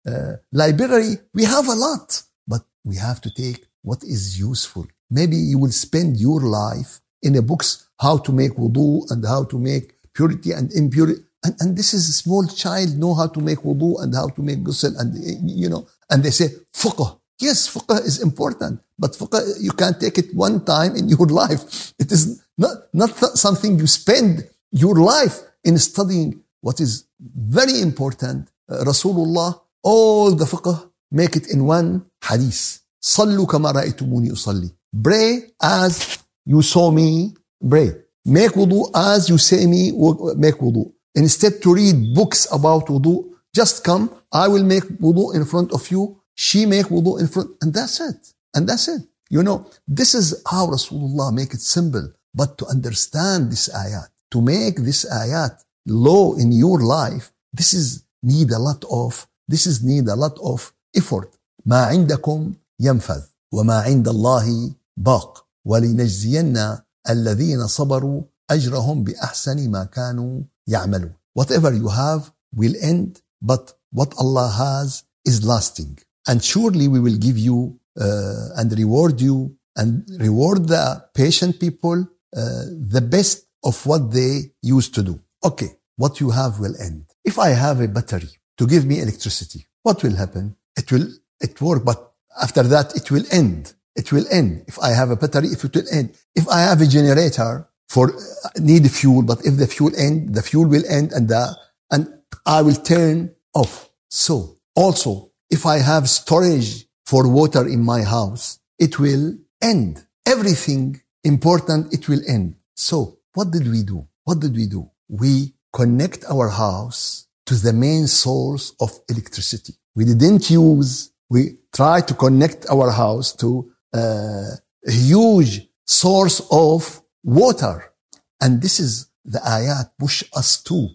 uh, 0.06 0.36
library, 0.52 1.12
we 1.32 1.44
have 1.44 1.66
a 1.68 1.78
lot, 1.86 2.22
but 2.46 2.62
we 2.84 2.96
have 2.96 3.20
to 3.22 3.30
take 3.42 3.66
what 3.82 4.02
is 4.04 4.38
useful. 4.38 4.86
Maybe 5.10 5.36
you 5.36 5.58
will 5.58 5.72
spend 5.86 6.18
your 6.18 6.40
life 6.40 7.00
in 7.22 7.36
a 7.36 7.42
books 7.42 7.88
how 7.98 8.18
to 8.18 8.32
make 8.32 8.52
wudu 8.52 9.10
and 9.10 9.24
how 9.24 9.44
to 9.44 9.58
make 9.58 9.94
purity 10.12 10.52
and 10.52 10.70
impurity. 10.72 11.22
And, 11.44 11.54
and 11.60 11.76
this 11.76 11.94
is 11.94 12.08
a 12.08 12.12
small 12.12 12.46
child 12.46 12.96
know 12.96 13.14
how 13.14 13.28
to 13.28 13.40
make 13.40 13.60
wudu 13.60 14.02
and 14.02 14.14
how 14.14 14.28
to 14.28 14.42
make 14.42 14.60
ghusl 14.66 14.98
and 14.98 15.10
you 15.50 15.68
know, 15.68 15.86
and 16.10 16.22
they 16.22 16.30
say 16.30 16.48
fiqh. 16.74 17.18
Yes, 17.39 17.69
fiqh 17.73 18.05
is 18.05 18.21
important, 18.21 18.81
but 18.97 19.11
fiqh, 19.13 19.61
you 19.61 19.71
can 19.71 19.97
take 19.97 20.17
it 20.17 20.35
one 20.35 20.65
time 20.65 20.95
in 20.95 21.07
your 21.07 21.25
life. 21.27 21.93
It 21.97 22.11
is 22.11 22.43
not, 22.57 22.75
not 22.93 23.11
something 23.45 23.79
you 23.79 23.87
spend 23.87 24.43
your 24.71 24.95
life 24.95 25.39
in 25.63 25.77
studying 25.77 26.41
what 26.61 26.79
is 26.81 27.05
very 27.19 27.79
important. 27.79 28.49
Uh, 28.69 28.83
Rasulullah, 28.83 29.59
all 29.83 30.35
the 30.35 30.45
fiqh, 30.45 30.89
make 31.11 31.35
it 31.35 31.47
in 31.47 31.65
one 31.65 32.05
hadith. 32.23 32.81
صلوا 33.01 33.45
كما 33.45 33.71
رأيتموني 33.71 34.31
أصلي. 34.31 34.71
Pray 35.03 35.51
as 35.61 36.17
you 36.45 36.61
saw 36.61 36.91
me 36.91 37.33
pray. 37.69 37.91
Make 38.25 38.51
wudu 38.51 38.89
as 38.93 39.29
you 39.29 39.37
say 39.37 39.65
me 39.65 39.91
make 40.35 40.55
wudu. 40.55 40.91
Instead 41.15 41.61
to 41.61 41.73
read 41.73 42.13
books 42.13 42.47
about 42.51 42.87
wudu, 42.87 43.29
just 43.55 43.83
come, 43.83 44.09
I 44.31 44.47
will 44.47 44.63
make 44.63 44.83
wudu 44.83 45.33
in 45.35 45.45
front 45.45 45.71
of 45.71 45.89
you, 45.89 46.21
she 46.35 46.65
make 46.65 46.87
wudu 46.87 47.19
in 47.19 47.27
front, 47.27 47.49
and 47.61 47.73
that's 47.73 47.99
it. 47.99 48.21
And 48.55 48.67
that's 48.67 48.87
it. 48.87 49.03
You 49.29 49.43
know, 49.43 49.69
this 49.87 50.15
is 50.15 50.41
how 50.49 50.67
Rasulullah 50.67 51.33
make 51.33 51.53
it 51.53 51.61
simple. 51.61 52.11
But 52.33 52.57
to 52.59 52.65
understand 52.67 53.51
this 53.51 53.69
ayat, 53.69 54.09
to 54.31 54.41
make 54.41 54.77
this 54.77 55.05
ayat 55.05 55.53
law 55.85 56.35
in 56.35 56.51
your 56.51 56.79
life, 56.79 57.31
this 57.53 57.73
is 57.73 58.03
need 58.23 58.51
a 58.51 58.59
lot 58.59 58.83
of, 58.89 59.27
this 59.47 59.65
is 59.65 59.83
need 59.83 60.07
a 60.07 60.15
lot 60.15 60.37
of 60.39 60.73
effort. 60.95 61.29
ما 61.65 61.85
عندكم 61.85 62.53
ينفذ 62.79 63.21
وما 63.53 63.79
عند 63.79 64.07
الله 64.07 64.71
باق 64.97 65.45
ولنجزين 65.65 66.77
الذين 67.09 67.67
صبروا 67.67 68.21
أجرهم 68.49 69.03
بأحسن 69.03 69.69
ما 69.69 69.83
كانوا 69.83 70.41
يعملون. 70.67 71.13
Whatever 71.33 71.73
you 71.73 71.87
have 71.89 72.31
will 72.55 72.73
end, 72.81 73.21
but 73.41 73.73
what 73.91 74.13
Allah 74.17 74.49
has 74.49 75.03
is 75.25 75.45
lasting. 75.45 75.99
And 76.26 76.42
surely 76.42 76.88
we 76.88 77.00
will 77.00 77.16
give 77.16 77.38
you 77.38 77.78
uh, 78.00 78.48
and 78.56 78.76
reward 78.76 79.20
you 79.20 79.56
and 79.76 80.08
reward 80.18 80.68
the 80.68 81.04
patient 81.14 81.60
people 81.60 82.06
uh, 82.36 82.64
the 82.90 83.00
best 83.00 83.46
of 83.64 83.84
what 83.86 84.10
they 84.10 84.52
used 84.62 84.94
to 84.94 85.02
do. 85.02 85.18
Okay, 85.44 85.70
what 85.96 86.20
you 86.20 86.30
have 86.30 86.58
will 86.58 86.74
end. 86.80 87.06
If 87.24 87.38
I 87.38 87.50
have 87.50 87.80
a 87.80 87.88
battery 87.88 88.30
to 88.58 88.66
give 88.66 88.84
me 88.84 89.00
electricity, 89.00 89.66
what 89.82 90.02
will 90.02 90.16
happen? 90.16 90.56
It 90.76 90.90
will 90.90 91.06
it 91.40 91.60
work, 91.60 91.84
but 91.84 92.12
after 92.42 92.62
that 92.64 92.96
it 92.96 93.10
will 93.10 93.24
end. 93.30 93.74
It 93.94 94.10
will 94.10 94.26
end. 94.30 94.64
If 94.66 94.78
I 94.80 94.90
have 94.90 95.10
a 95.10 95.16
battery, 95.16 95.48
if 95.48 95.62
it 95.64 95.74
will 95.74 95.88
end. 95.92 96.14
If 96.34 96.48
I 96.48 96.60
have 96.62 96.80
a 96.80 96.86
generator 96.86 97.68
for 97.88 98.10
uh, 98.10 98.48
need 98.58 98.90
fuel, 98.90 99.22
but 99.22 99.44
if 99.46 99.56
the 99.56 99.66
fuel 99.66 99.92
end, 99.96 100.34
the 100.34 100.42
fuel 100.42 100.66
will 100.66 100.84
end 100.88 101.12
and 101.12 101.28
the 101.28 101.56
and 101.90 102.08
I 102.46 102.62
will 102.62 102.74
turn 102.74 103.34
off. 103.54 103.88
So 104.08 104.58
also, 104.74 105.30
if 105.50 105.66
I 105.66 105.78
have 105.78 106.08
storage 106.08 106.86
for 107.06 107.28
water 107.28 107.66
in 107.66 107.82
my 107.82 108.02
house, 108.02 108.58
it 108.78 108.98
will 108.98 109.36
end. 109.60 110.04
Everything 110.26 111.00
important, 111.22 111.92
it 111.92 112.08
will 112.08 112.20
end. 112.28 112.56
So 112.74 113.18
what 113.34 113.50
did 113.50 113.68
we 113.70 113.82
do? 113.82 114.06
What 114.24 114.40
did 114.40 114.54
we 114.54 114.66
do? 114.66 114.90
We 115.08 115.54
connect 115.72 116.24
our 116.30 116.48
house 116.48 117.26
to 117.46 117.54
the 117.54 117.72
main 117.72 118.06
source 118.06 118.74
of 118.80 118.90
electricity. 119.08 119.74
We 119.94 120.04
didn't 120.04 120.50
use, 120.50 121.12
we 121.28 121.58
try 121.74 122.00
to 122.00 122.14
connect 122.14 122.66
our 122.70 122.90
house 122.90 123.32
to 123.36 123.70
uh, 123.92 124.56
a 124.86 124.90
huge 124.90 125.68
source 125.86 126.40
of 126.50 127.02
water. 127.22 127.92
And 128.40 128.62
this 128.62 128.80
is 128.80 129.06
the 129.24 129.38
ayat 129.38 129.90
push 129.98 130.24
us 130.34 130.62
to. 130.64 130.88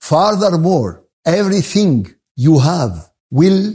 Furthermore, 0.00 1.04
everything 1.24 2.14
you 2.36 2.58
have 2.58 3.10
will 3.30 3.74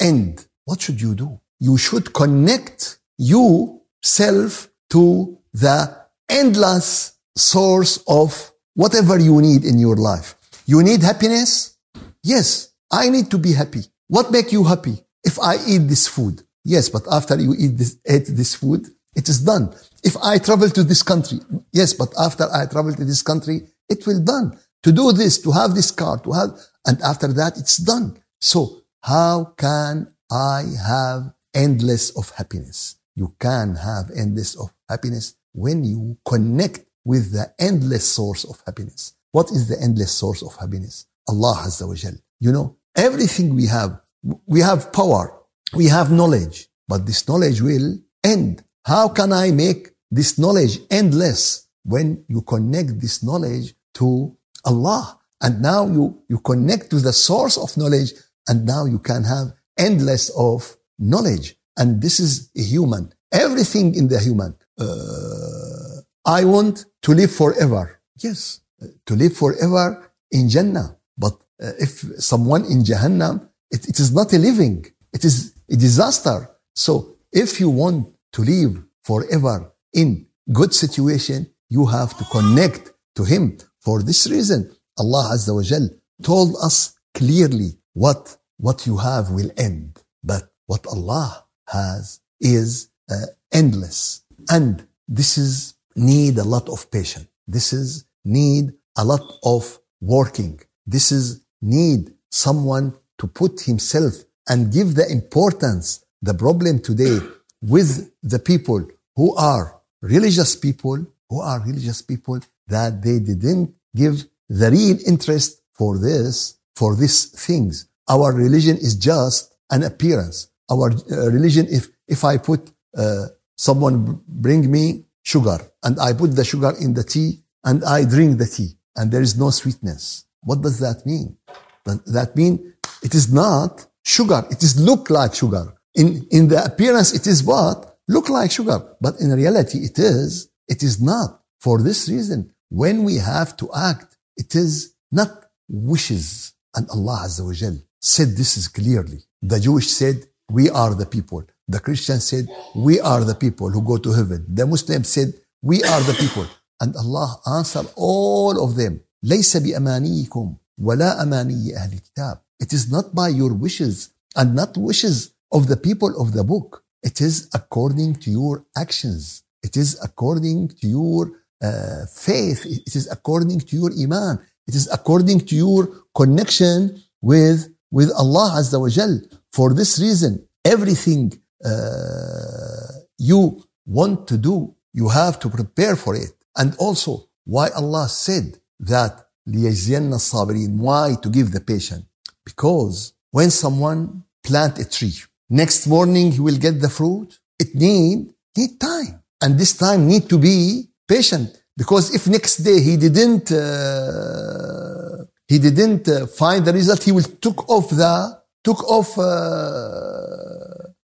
end. 0.00 0.46
What 0.64 0.80
should 0.80 1.00
you 1.00 1.14
do? 1.14 1.40
You 1.58 1.78
should 1.78 2.12
connect 2.12 2.98
yourself 3.18 4.68
to 4.90 5.38
the 5.52 5.96
endless 6.28 7.16
source 7.36 8.02
of 8.06 8.52
whatever 8.74 9.18
you 9.18 9.40
need 9.40 9.64
in 9.64 9.78
your 9.78 9.96
life. 9.96 10.34
You 10.66 10.82
need 10.82 11.02
happiness? 11.02 11.76
Yes, 12.22 12.72
I 12.90 13.08
need 13.08 13.30
to 13.30 13.38
be 13.38 13.52
happy. 13.52 13.84
What 14.08 14.30
make 14.30 14.52
you 14.52 14.64
happy? 14.64 14.98
If 15.24 15.38
I 15.40 15.56
eat 15.66 15.88
this 15.88 16.06
food. 16.06 16.42
Yes, 16.64 16.88
but 16.88 17.02
after 17.10 17.38
you 17.40 17.54
eat 17.56 17.78
this, 17.78 17.96
ate 18.06 18.26
this 18.26 18.54
food, 18.54 18.88
it 19.14 19.28
is 19.28 19.40
done. 19.40 19.72
If 20.02 20.16
I 20.22 20.38
travel 20.38 20.68
to 20.70 20.82
this 20.82 21.02
country, 21.02 21.38
yes, 21.72 21.92
but 21.94 22.12
after 22.18 22.48
I 22.52 22.66
travel 22.66 22.92
to 22.92 23.04
this 23.04 23.22
country, 23.22 23.62
it 23.88 24.06
will 24.06 24.22
done. 24.22 24.58
To 24.82 24.92
do 24.92 25.12
this, 25.12 25.38
to 25.42 25.52
have 25.52 25.74
this 25.74 25.90
car, 25.90 26.18
to 26.18 26.32
have, 26.32 26.50
and 26.86 27.00
after 27.02 27.28
that, 27.28 27.56
it's 27.56 27.76
done. 27.76 28.18
So 28.40 28.82
how 29.06 29.54
can 29.56 30.12
I 30.32 30.64
have 30.84 31.32
endless 31.54 32.10
of 32.18 32.30
happiness? 32.30 32.96
You 33.14 33.36
can 33.38 33.76
have 33.76 34.10
endless 34.16 34.56
of 34.56 34.72
happiness 34.88 35.36
when 35.52 35.84
you 35.84 36.18
connect 36.24 36.80
with 37.04 37.30
the 37.32 37.52
endless 37.60 38.04
source 38.04 38.42
of 38.42 38.60
happiness. 38.66 39.14
What 39.30 39.52
is 39.52 39.68
the 39.68 39.80
endless 39.80 40.10
source 40.10 40.42
of 40.42 40.56
happiness? 40.56 41.06
Allah 41.28 41.54
Azza 41.66 41.86
wa 41.86 41.94
Jal. 41.94 42.14
You 42.40 42.50
know, 42.50 42.78
everything 42.96 43.54
we 43.54 43.66
have, 43.66 44.00
we 44.44 44.58
have 44.60 44.92
power, 44.92 45.32
we 45.72 45.86
have 45.86 46.10
knowledge, 46.10 46.66
but 46.88 47.06
this 47.06 47.28
knowledge 47.28 47.60
will 47.60 47.96
end. 48.24 48.64
How 48.84 49.08
can 49.08 49.32
I 49.32 49.52
make 49.52 49.90
this 50.10 50.36
knowledge 50.36 50.80
endless 50.90 51.68
when 51.84 52.24
you 52.26 52.42
connect 52.42 52.98
this 52.98 53.22
knowledge 53.22 53.72
to 53.94 54.36
Allah? 54.64 55.20
And 55.40 55.62
now 55.62 55.86
you, 55.86 56.22
you 56.28 56.38
connect 56.40 56.90
to 56.90 56.96
the 56.98 57.12
source 57.12 57.56
of 57.56 57.76
knowledge 57.76 58.12
and 58.48 58.64
now 58.64 58.84
you 58.84 58.98
can 58.98 59.24
have 59.24 59.52
endless 59.78 60.30
of 60.30 60.76
knowledge. 60.98 61.56
And 61.76 62.00
this 62.00 62.20
is 62.20 62.50
a 62.56 62.62
human. 62.62 63.12
Everything 63.32 63.94
in 63.94 64.08
the 64.08 64.18
human. 64.18 64.56
Uh, 64.78 66.02
I 66.24 66.44
want 66.44 66.84
to 67.02 67.12
live 67.12 67.30
forever. 67.30 68.00
Yes, 68.18 68.60
to 69.06 69.14
live 69.14 69.36
forever 69.36 70.10
in 70.30 70.48
Jannah. 70.48 70.96
But 71.18 71.34
uh, 71.62 71.72
if 71.78 72.04
someone 72.18 72.64
in 72.64 72.82
Jahannam, 72.82 73.48
it, 73.70 73.88
it 73.88 73.98
is 74.00 74.12
not 74.12 74.32
a 74.32 74.38
living. 74.38 74.86
It 75.12 75.24
is 75.24 75.54
a 75.70 75.76
disaster. 75.76 76.48
So 76.74 77.16
if 77.32 77.60
you 77.60 77.70
want 77.70 78.08
to 78.32 78.42
live 78.42 78.82
forever 79.02 79.72
in 79.92 80.26
good 80.52 80.74
situation, 80.74 81.50
you 81.68 81.86
have 81.86 82.16
to 82.18 82.24
connect 82.24 82.92
to 83.16 83.24
Him. 83.24 83.58
For 83.80 84.02
this 84.02 84.28
reason, 84.28 84.74
Allah 84.98 85.30
Azza 85.34 85.54
wa 85.54 85.88
told 86.22 86.56
us 86.62 86.94
clearly 87.14 87.78
what, 87.96 88.36
what 88.58 88.86
you 88.86 88.98
have 88.98 89.30
will 89.30 89.50
end. 89.56 89.98
But 90.22 90.42
what 90.66 90.86
Allah 90.86 91.44
has 91.68 92.20
is 92.40 92.90
uh, 93.10 93.26
endless. 93.52 94.22
And 94.50 94.86
this 95.08 95.38
is 95.38 95.74
need 95.94 96.36
a 96.36 96.44
lot 96.44 96.68
of 96.68 96.90
patience. 96.90 97.28
This 97.46 97.72
is 97.72 98.04
need 98.24 98.74
a 98.98 99.04
lot 99.04 99.24
of 99.42 99.78
working. 100.00 100.60
This 100.86 101.10
is 101.10 101.40
need 101.62 102.12
someone 102.30 102.92
to 103.18 103.26
put 103.26 103.62
himself 103.62 104.12
and 104.46 104.70
give 104.72 104.94
the 104.94 105.10
importance. 105.10 106.04
The 106.20 106.34
problem 106.34 106.80
today 106.80 107.18
with 107.62 108.10
the 108.22 108.38
people 108.38 108.86
who 109.14 109.34
are 109.36 109.80
religious 110.02 110.54
people, 110.56 111.06
who 111.30 111.40
are 111.40 111.60
religious 111.60 112.02
people 112.02 112.40
that 112.68 113.02
they 113.02 113.18
didn't 113.20 113.74
give 113.94 114.24
the 114.48 114.70
real 114.70 114.98
interest 115.06 115.62
for 115.74 115.98
this, 115.98 116.55
for 116.76 116.94
these 116.94 117.26
things. 117.46 117.88
Our 118.08 118.32
religion 118.32 118.76
is 118.76 118.94
just 118.94 119.54
an 119.70 119.82
appearance. 119.82 120.48
Our 120.70 120.92
uh, 120.92 121.30
religion, 121.30 121.66
if, 121.68 121.88
if 122.06 122.22
I 122.22 122.36
put, 122.36 122.70
uh, 122.96 123.26
someone 123.56 124.20
bring 124.28 124.70
me 124.70 125.04
sugar 125.22 125.58
and 125.82 125.98
I 125.98 126.12
put 126.12 126.36
the 126.36 126.44
sugar 126.44 126.72
in 126.80 126.94
the 126.94 127.02
tea 127.02 127.40
and 127.64 127.84
I 127.84 128.04
drink 128.04 128.38
the 128.38 128.46
tea 128.46 128.76
and 128.94 129.10
there 129.10 129.22
is 129.22 129.36
no 129.38 129.50
sweetness. 129.50 130.24
What 130.42 130.60
does 130.62 130.78
that 130.78 131.04
mean? 131.04 131.36
That 131.84 132.36
mean 132.36 132.74
it 133.02 133.14
is 133.14 133.32
not 133.32 133.86
sugar. 134.04 134.44
It 134.50 134.62
is 134.62 134.80
look 134.80 135.10
like 135.10 135.34
sugar. 135.34 135.72
In, 135.94 136.26
in 136.30 136.48
the 136.48 136.64
appearance, 136.64 137.14
it 137.14 137.26
is 137.26 137.42
what? 137.42 137.98
Look 138.08 138.28
like 138.28 138.50
sugar. 138.50 138.80
But 139.00 139.20
in 139.20 139.32
reality, 139.32 139.78
it 139.78 139.98
is, 139.98 140.48
it 140.68 140.82
is 140.82 141.00
not. 141.00 141.40
For 141.60 141.80
this 141.80 142.08
reason, 142.08 142.52
when 142.68 143.04
we 143.04 143.16
have 143.16 143.56
to 143.56 143.70
act, 143.74 144.16
it 144.36 144.54
is 144.54 144.94
not 145.10 145.46
wishes. 145.68 146.52
And 146.75 146.87
Allah 146.89 147.23
Azza 147.25 147.45
wa 147.45 147.53
Jal 147.53 147.77
said 147.99 148.29
this 148.35 148.57
is 148.57 148.67
clearly. 148.67 149.23
The 149.41 149.59
Jewish 149.59 149.89
said, 149.89 150.25
we 150.49 150.69
are 150.69 150.93
the 150.95 151.05
people. 151.05 151.43
The 151.67 151.79
Christian 151.79 152.19
said, 152.19 152.47
we 152.75 152.99
are 152.99 153.23
the 153.23 153.35
people 153.35 153.69
who 153.69 153.81
go 153.81 153.97
to 153.97 154.11
heaven. 154.11 154.45
The 154.47 154.65
Muslim 154.65 155.03
said, 155.03 155.33
we 155.61 155.83
are 155.83 156.01
the 156.01 156.13
people. 156.13 156.47
And 156.81 156.95
Allah 156.95 157.39
answered 157.57 157.87
all 157.95 158.63
of 158.63 158.75
them. 158.75 159.01
ليس 159.23 159.57
بأمانيكم 159.57 160.55
ولا 160.81 161.23
أماني 161.23 161.77
أهل 161.77 161.93
الكتاب. 161.93 162.39
It 162.59 162.73
is 162.73 162.91
not 162.91 163.13
by 163.15 163.29
your 163.29 163.53
wishes 163.53 164.09
and 164.35 164.55
not 164.55 164.77
wishes 164.77 165.31
of 165.51 165.67
the 165.67 165.77
people 165.77 166.19
of 166.21 166.33
the 166.33 166.43
book. 166.43 166.83
It 167.03 167.21
is 167.21 167.49
according 167.53 168.15
to 168.15 168.31
your 168.31 168.65
actions. 168.75 169.43
It 169.63 169.77
is 169.77 169.99
according 170.03 170.69
to 170.79 170.87
your 170.87 171.31
uh, 171.61 172.05
faith. 172.07 172.65
It 172.65 172.95
is 172.95 173.09
according 173.11 173.59
to 173.61 173.75
your 173.75 173.91
iman. 174.03 174.39
It 174.67 174.75
is 174.75 174.89
according 174.91 175.41
to 175.47 175.55
your 175.55 175.89
connection 176.15 177.01
with, 177.21 177.73
with 177.91 178.11
Allah 178.11 178.55
Azza 178.59 178.79
wa 178.79 178.89
Jal. 178.89 179.19
For 179.51 179.73
this 179.73 179.99
reason, 179.99 180.47
everything 180.63 181.33
uh, 181.65 182.91
you 183.17 183.63
want 183.85 184.27
to 184.27 184.37
do, 184.37 184.75
you 184.93 185.09
have 185.09 185.39
to 185.39 185.49
prepare 185.49 185.95
for 185.95 186.15
it. 186.15 186.31
And 186.55 186.75
also, 186.77 187.29
why 187.45 187.69
Allah 187.69 188.07
said 188.09 188.57
that 188.79 189.27
لِيَجْزِيَنَّ 189.47 190.13
الصَّابِرِينَ 190.13 190.77
Why 190.77 191.15
to 191.21 191.29
give 191.29 191.51
the 191.51 191.61
patient? 191.61 192.05
Because 192.45 193.13
when 193.31 193.49
someone 193.49 194.23
plant 194.43 194.79
a 194.79 194.87
tree, 194.89 195.15
next 195.49 195.87
morning 195.87 196.31
he 196.31 196.39
will 196.39 196.57
get 196.57 196.79
the 196.81 196.89
fruit. 196.89 197.39
It 197.59 197.75
need, 197.75 198.33
need 198.57 198.79
time. 198.79 199.21
And 199.41 199.57
this 199.57 199.75
time 199.75 200.07
need 200.07 200.29
to 200.29 200.37
be 200.37 200.87
patient. 201.07 201.61
Because 201.76 202.14
if 202.14 202.26
next 202.26 202.58
day 202.58 202.80
he 202.80 202.96
didn't, 202.96 203.52
uh, 203.52 205.24
he 205.46 205.58
didn't 205.58 206.08
uh, 206.08 206.26
find 206.26 206.64
the 206.64 206.72
result, 206.72 207.02
he 207.02 207.12
will 207.12 207.22
took 207.22 207.68
off 207.68 207.90
the, 207.90 208.40
took 208.64 208.82
off, 208.90 209.18
uh, 209.18 209.22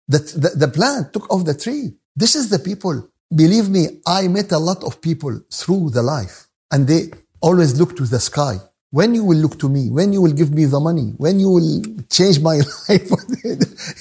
the, 0.06 0.18
the, 0.36 0.52
the 0.56 0.68
plant, 0.68 1.12
took 1.12 1.28
off 1.30 1.44
the 1.44 1.54
tree. 1.54 1.92
This 2.14 2.36
is 2.36 2.50
the 2.50 2.58
people. 2.58 3.08
Believe 3.34 3.68
me, 3.68 4.00
I 4.06 4.28
met 4.28 4.52
a 4.52 4.58
lot 4.58 4.82
of 4.84 5.00
people 5.00 5.40
through 5.50 5.90
the 5.90 6.02
life 6.02 6.48
and 6.70 6.86
they 6.86 7.10
always 7.40 7.78
look 7.78 7.96
to 7.96 8.04
the 8.04 8.20
sky. 8.20 8.58
When 8.90 9.14
you 9.14 9.24
will 9.24 9.38
look 9.38 9.58
to 9.60 9.68
me, 9.68 9.88
when 9.88 10.12
you 10.12 10.20
will 10.20 10.32
give 10.32 10.52
me 10.52 10.64
the 10.64 10.80
money, 10.80 11.14
when 11.16 11.38
you 11.38 11.48
will 11.50 11.82
change 12.10 12.40
my 12.40 12.56
life, 12.88 13.08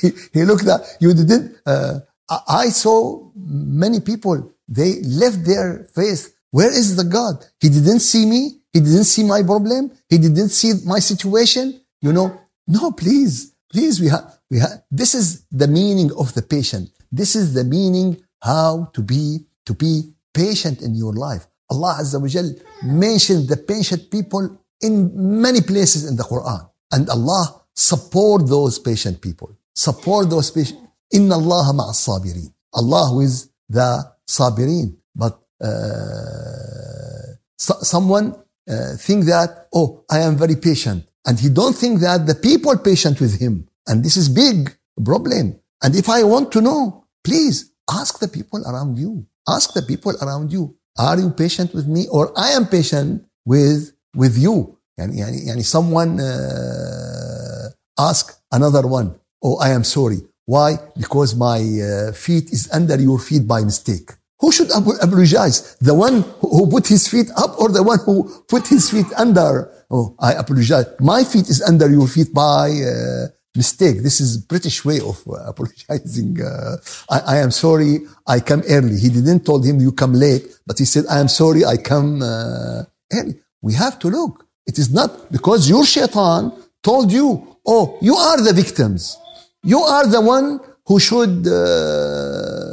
he, 0.02 0.10
he, 0.34 0.44
looked 0.46 0.68
at, 0.68 0.82
you 1.00 1.14
didn't, 1.14 1.58
uh, 1.66 2.00
I 2.48 2.70
saw 2.70 3.30
many 3.36 4.00
people, 4.00 4.52
they 4.68 5.02
left 5.02 5.46
their 5.46 5.88
faith. 5.94 6.36
Where 6.52 6.72
is 6.72 6.96
the 6.96 7.04
God? 7.04 7.46
He 7.60 7.70
didn't 7.70 8.00
see 8.00 8.26
me. 8.26 8.60
He 8.74 8.80
didn't 8.80 9.06
see 9.06 9.24
my 9.24 9.42
problem. 9.44 9.92
He 10.10 10.18
didn't 10.18 10.50
see 10.50 10.74
my 10.86 11.00
situation. 11.00 11.80
You 12.02 12.14
know, 12.14 12.40
no, 12.68 12.92
please, 12.92 13.54
please, 13.72 14.00
we 14.00 14.08
have, 14.08 14.38
we 14.50 14.60
have, 14.60 14.84
this 14.92 15.14
is 15.16 15.46
the 15.52 15.68
meaning 15.68 16.12
of 16.18 16.34
the 16.34 16.42
patient. 16.42 16.90
This 17.12 17.36
is 17.36 17.54
the 17.54 17.64
meaning 17.64 18.18
how 18.42 18.90
to 18.94 19.02
be, 19.02 19.46
to 19.66 19.74
be 19.74 20.14
patient 20.34 20.82
in 20.82 20.96
your 20.96 21.14
life. 21.14 21.46
Allah 21.70 21.98
Azza 22.00 22.22
wa 22.22 22.28
Jal 22.28 22.50
mentioned 22.84 23.48
the 23.48 23.58
patient 23.58 24.10
people 24.10 24.60
in 24.82 25.42
many 25.42 25.62
places 25.62 26.06
in 26.10 26.16
the 26.16 26.24
Quran. 26.24 26.68
And 26.92 27.10
Allah 27.10 27.62
support 27.76 28.48
those 28.48 28.80
patient 28.80 29.22
people. 29.22 29.56
Support 29.76 30.30
those 30.30 30.52
patient. 30.52 30.80
Inna 31.12 31.36
Allah 31.36 31.74
ma'a 31.74 31.94
sabirin. 31.94 32.52
Allah 32.74 33.16
with 33.16 33.50
the 33.68 34.04
sabirin. 34.28 34.96
But 35.16 35.40
so, 37.58 37.76
someone 37.82 38.36
uh, 38.70 38.96
think 38.98 39.26
that, 39.26 39.68
oh, 39.74 40.04
I 40.10 40.20
am 40.20 40.38
very 40.38 40.56
patient. 40.56 41.06
And 41.26 41.40
he 41.40 41.50
don't 41.50 41.76
think 41.76 42.00
that 42.02 42.26
the 42.26 42.36
people 42.36 42.78
patient 42.78 43.20
with 43.20 43.40
him. 43.40 43.68
And 43.88 44.04
this 44.04 44.18
is 44.18 44.30
big 44.30 44.76
problem. 45.04 45.60
And 45.84 45.96
if 45.96 46.10
I 46.10 46.24
want 46.24 46.52
to 46.54 46.62
know, 46.62 47.06
please 47.24 47.72
ask 47.92 48.20
the 48.20 48.28
people 48.28 48.66
around 48.66 48.98
you. 48.98 49.26
Ask 49.48 49.74
the 49.74 49.82
people 49.82 50.14
around 50.22 50.52
you. 50.52 50.76
Are 50.98 51.18
you 51.20 51.32
patient 51.32 51.74
with 51.74 51.88
me 51.88 52.08
or 52.10 52.32
I 52.38 52.50
am 52.52 52.68
patient 52.68 53.26
with, 53.46 53.92
with 54.16 54.38
you? 54.38 54.78
Yani, 55.00 55.48
yani 55.48 55.64
someone 55.64 56.20
uh, 56.20 57.70
ask 57.98 58.36
another 58.52 58.86
one, 58.86 59.16
oh, 59.42 59.58
I 59.58 59.70
am 59.70 59.84
sorry. 59.84 60.20
Why? 60.46 60.78
Because 60.98 61.36
my 61.36 61.60
uh, 61.62 62.12
feet 62.12 62.52
is 62.52 62.70
under 62.74 63.00
your 63.00 63.20
feet 63.20 63.48
by 63.48 63.62
mistake. 63.62 64.12
Who 64.40 64.52
should 64.52 64.72
apologize? 64.72 65.76
The 65.82 65.94
one 65.94 66.24
who 66.40 66.68
put 66.70 66.88
his 66.88 67.08
feet 67.08 67.30
up 67.36 67.60
or 67.60 67.70
the 67.70 67.84
one 67.84 68.00
who 68.06 68.44
put 68.48 68.68
his 68.68 68.90
feet 68.90 69.08
under? 69.18 69.70
Oh, 69.92 70.16
I 70.20 70.34
apologize. 70.34 70.86
My 71.00 71.24
feet 71.24 71.50
is 71.50 71.62
under 71.62 71.90
your 71.90 72.08
feet 72.08 72.34
by 72.34 72.70
uh, 72.70 73.28
mistake. 73.56 74.02
This 74.02 74.22
is 74.22 74.38
British 74.38 74.86
way 74.86 75.00
of 75.02 75.18
uh, 75.28 75.52
apologizing. 75.52 76.42
Uh, 76.42 76.78
I, 77.10 77.20
I, 77.20 77.38
am 77.40 77.52
sorry. 77.52 78.00
I 78.28 78.40
come 78.40 78.64
early. 78.70 78.98
He 78.98 79.10
didn't 79.10 79.46
told 79.46 79.66
him 79.66 79.80
you 79.80 79.92
come 79.92 80.14
late, 80.14 80.46
but 80.66 80.78
he 80.80 80.86
said, 80.86 81.06
I 81.10 81.20
am 81.20 81.28
sorry. 81.28 81.66
I 81.66 81.76
come 81.78 82.22
uh, 82.22 82.84
early. 83.12 83.36
We 83.62 83.74
have 83.74 84.00
to 84.00 84.08
look. 84.08 84.46
It 84.66 84.78
is 84.78 84.94
not 84.94 85.32
because 85.32 85.68
your 85.68 85.86
shaitan 85.86 86.54
told 86.82 87.12
you, 87.12 87.58
oh, 87.66 87.98
you 88.02 88.16
are 88.16 88.40
the 88.42 88.54
victims. 88.54 89.18
You 89.64 89.80
are 89.80 90.08
the 90.08 90.22
one 90.22 90.62
who 90.86 91.00
should, 91.00 91.46
uh, 91.48 92.69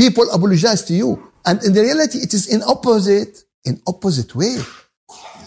people 0.00 0.28
apologize 0.30 0.82
to 0.84 0.94
you. 0.94 1.32
And 1.44 1.62
in 1.62 1.72
the 1.72 1.82
reality, 1.82 2.18
it 2.18 2.34
is 2.34 2.48
in 2.52 2.62
opposite, 2.62 3.44
in 3.64 3.80
opposite 3.86 4.34
way. 4.34 4.56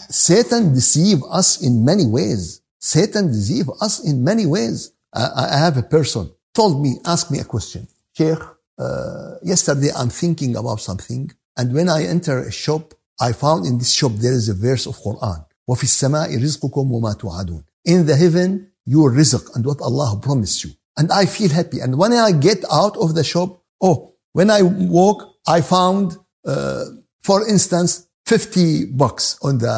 Satan 0.08 0.74
deceive 0.74 1.22
us 1.30 1.62
in 1.62 1.84
many 1.84 2.06
ways. 2.06 2.62
Satan 2.78 3.28
deceive 3.28 3.68
us 3.80 4.04
in 4.04 4.24
many 4.24 4.46
ways. 4.46 4.92
I, 5.14 5.48
I 5.54 5.58
have 5.58 5.76
a 5.76 5.82
person 5.82 6.30
told 6.54 6.82
me, 6.82 6.98
asked 7.04 7.30
me 7.30 7.38
a 7.38 7.44
question. 7.44 7.86
Sheikh, 8.16 8.38
uh, 8.78 9.34
yesterday 9.42 9.90
I'm 9.96 10.08
thinking 10.08 10.56
about 10.56 10.80
something. 10.80 11.30
And 11.56 11.72
when 11.74 11.88
I 11.88 12.04
enter 12.04 12.38
a 12.40 12.52
shop, 12.52 12.94
I 13.20 13.32
found 13.32 13.66
in 13.66 13.78
this 13.78 13.92
shop 13.92 14.12
there 14.16 14.32
is 14.32 14.48
a 14.48 14.54
verse 14.54 14.86
of 14.86 14.96
Quran. 14.96 15.44
وفي 15.68 15.84
السماء 15.84 16.36
رزقكم 16.42 16.92
وما 16.92 17.12
توعدون. 17.12 17.62
In 17.84 18.06
the 18.06 18.16
heaven, 18.16 18.70
your 18.86 19.12
rizq 19.12 19.54
and 19.54 19.64
what 19.64 19.80
Allah 19.80 20.18
promised 20.20 20.64
you. 20.64 20.70
And 20.96 21.12
I 21.12 21.26
feel 21.26 21.50
happy. 21.50 21.80
And 21.80 21.96
when 21.96 22.12
I 22.12 22.32
get 22.32 22.64
out 22.70 22.96
of 22.96 23.14
the 23.14 23.22
shop, 23.22 23.62
oh, 23.80 24.13
when 24.37 24.49
I 24.51 24.61
walk, 24.63 25.19
I 25.47 25.61
found, 25.61 26.17
uh, 26.45 26.83
for 27.21 27.47
instance, 27.47 28.07
50 28.25 28.87
bucks 28.87 29.37
on 29.41 29.59
the, 29.59 29.77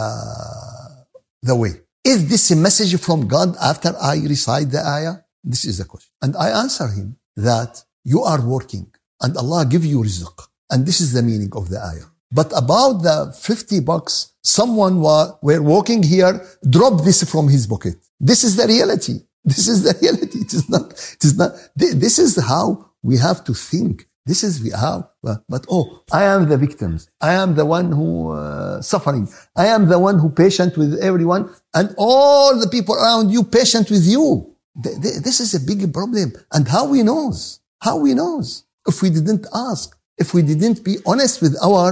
the 1.43 1.56
way. 1.56 1.74
Is 2.04 2.28
this 2.28 2.50
a 2.50 2.56
message 2.56 3.00
from 3.00 3.28
God 3.28 3.56
after 3.62 3.93
I 4.02 4.15
recite 4.34 4.72
the 4.72 4.84
ayah? 4.84 5.15
This 5.43 5.63
is 5.65 5.78
the 5.78 5.86
question. 5.86 6.12
And 6.24 6.36
I 6.36 6.50
answer 6.63 6.88
him 6.88 7.17
that 7.36 7.84
you 8.04 8.24
are 8.24 8.41
working 8.41 8.88
and 9.22 9.38
Allah 9.38 9.63
give 9.63 9.86
you 9.86 10.00
rizq. 10.02 10.36
And 10.72 10.88
this 10.88 11.02
is 11.02 11.13
the 11.13 11.22
meaning 11.22 11.52
of 11.54 11.70
the 11.70 11.80
ayah. 11.91 12.10
But 12.32 12.52
about 12.58 13.04
the 13.04 13.32
50 13.39 13.82
bucks, 13.82 14.34
someone 14.41 15.02
wa- 15.02 15.34
were 15.43 15.62
walking 15.62 16.02
here, 16.02 16.34
dropped 16.67 17.06
this 17.06 17.24
from 17.30 17.48
his 17.48 17.67
pocket. 17.67 17.98
This 18.20 18.43
is 18.43 18.56
the 18.56 18.65
reality. 18.65 19.20
This 19.46 19.67
is 19.67 19.84
the 19.84 19.96
reality. 20.02 20.39
It 20.39 20.52
is 20.52 20.67
not, 20.67 20.91
it 20.93 21.24
is 21.24 21.38
not, 21.38 21.52
this 21.76 22.17
is 22.17 22.43
how 22.43 22.89
we 23.04 23.17
have 23.17 23.43
to 23.43 23.54
think. 23.54 24.08
This 24.28 24.44
is 24.44 24.74
how, 24.74 25.10
but 25.24 25.66
oh, 25.70 26.04
I 26.12 26.24
am 26.26 26.50
the 26.50 26.58
victims. 26.58 27.10
I 27.22 27.34
am 27.34 27.56
the 27.56 27.66
one 27.66 27.92
who 27.92 28.32
uh, 28.32 28.82
suffering. 28.82 29.28
I 29.56 29.68
am 29.68 29.88
the 29.88 30.00
one 30.00 30.20
who 30.20 30.30
patient 30.30 30.78
with 30.78 31.00
everyone 31.00 31.50
and 31.74 31.96
all 31.98 32.60
the 32.60 32.68
people 32.68 32.96
around 32.96 33.32
you 33.32 33.44
patient 33.44 33.90
with 33.90 34.06
you. 34.06 34.54
This 34.76 35.40
is 35.40 35.56
a 35.56 35.60
big 35.60 35.94
problem. 35.94 36.34
And 36.52 36.68
how 36.68 36.88
we 36.88 37.04
knows? 37.04 37.62
How 37.82 37.98
we 37.98 38.13
knows? 38.13 38.66
If 38.86 39.02
we 39.02 39.10
didn't 39.10 39.48
ask, 39.54 39.98
if 40.18 40.34
we 40.34 40.42
didn't 40.42 40.84
be 40.84 40.98
honest 41.06 41.42
with 41.42 41.56
our 41.63 41.86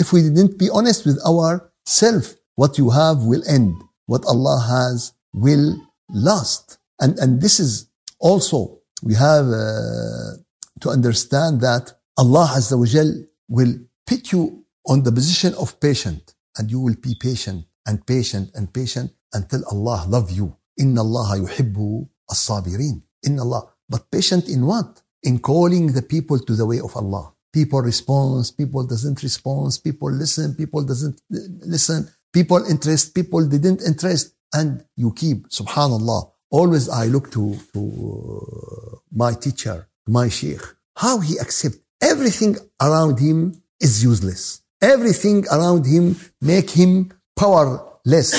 if 0.00 0.14
we 0.14 0.22
didn't 0.22 0.58
be 0.58 0.70
honest 0.70 1.04
with 1.04 1.18
our 1.26 1.70
self, 1.84 2.34
what 2.54 2.78
you 2.78 2.88
have 2.90 3.18
will 3.18 3.46
end. 3.46 3.74
What 4.06 4.24
Allah 4.24 4.58
has 4.66 5.12
will 5.34 5.76
last. 6.08 6.78
And, 6.98 7.18
and 7.18 7.42
this 7.42 7.60
is 7.60 7.86
also, 8.18 8.78
we 9.02 9.14
have 9.14 9.46
uh, 9.46 10.40
to 10.80 10.90
understand 10.90 11.60
that 11.60 11.92
Allah 12.16 12.48
Azza 12.56 12.78
wa 12.78 12.86
Jal 12.86 13.10
will 13.48 13.74
put 14.06 14.32
you 14.32 14.64
on 14.86 15.02
the 15.02 15.12
position 15.12 15.54
of 15.54 15.78
patient 15.80 16.34
and 16.56 16.70
you 16.70 16.80
will 16.80 16.96
be 17.00 17.14
patient 17.14 17.64
and 17.86 18.04
patient 18.06 18.50
and 18.54 18.72
patient 18.72 19.10
until 19.32 19.62
Allah 19.70 20.04
love 20.08 20.30
you. 20.30 20.56
Inna 20.78 21.00
Allah 21.02 21.38
yuhibbu 21.38 22.08
as-sabirin. 22.30 23.02
Inna 23.26 23.42
Allah. 23.42 23.68
But 23.88 24.10
patient 24.10 24.48
in 24.48 24.66
what? 24.66 25.02
In 25.22 25.38
calling 25.38 25.92
the 25.92 26.02
people 26.02 26.38
to 26.38 26.54
the 26.54 26.66
way 26.66 26.80
of 26.80 26.96
Allah 26.96 27.32
people 27.52 27.80
respond 27.80 28.50
people 28.56 28.86
doesn't 28.86 29.22
respond 29.22 29.76
people 29.82 30.10
listen 30.10 30.54
people 30.54 30.82
doesn't 30.84 31.20
listen 31.66 32.08
people 32.32 32.64
interest 32.68 33.14
people 33.14 33.46
didn't 33.46 33.82
interest 33.82 34.34
and 34.54 34.84
you 34.96 35.12
keep 35.12 35.48
subhanallah 35.48 36.30
always 36.50 36.88
i 36.88 37.06
look 37.06 37.30
to 37.30 37.56
to 37.72 37.80
uh, 37.80 38.96
my 39.12 39.32
teacher 39.32 39.88
my 40.10 40.28
sheikh. 40.28 40.60
How 40.96 41.20
he 41.20 41.38
accept 41.38 41.76
everything 42.02 42.56
around 42.80 43.18
him 43.18 43.62
is 43.80 44.02
useless. 44.02 44.60
Everything 44.82 45.46
around 45.48 45.86
him 45.86 46.16
make 46.40 46.70
him 46.70 47.12
powerless. 47.36 48.30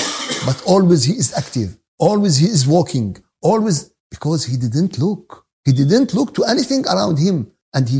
But 0.44 0.62
always 0.66 1.04
he 1.04 1.14
is 1.14 1.32
active. 1.34 1.76
Always 1.98 2.36
he 2.36 2.46
is 2.46 2.66
walking. 2.66 3.16
Always 3.40 3.90
because 4.10 4.44
he 4.44 4.56
didn't 4.56 4.98
look. 4.98 5.46
He 5.64 5.72
didn't 5.72 6.14
look 6.14 6.34
to 6.34 6.44
anything 6.44 6.84
around 6.86 7.18
him. 7.18 7.50
And 7.74 7.88
he 7.88 7.98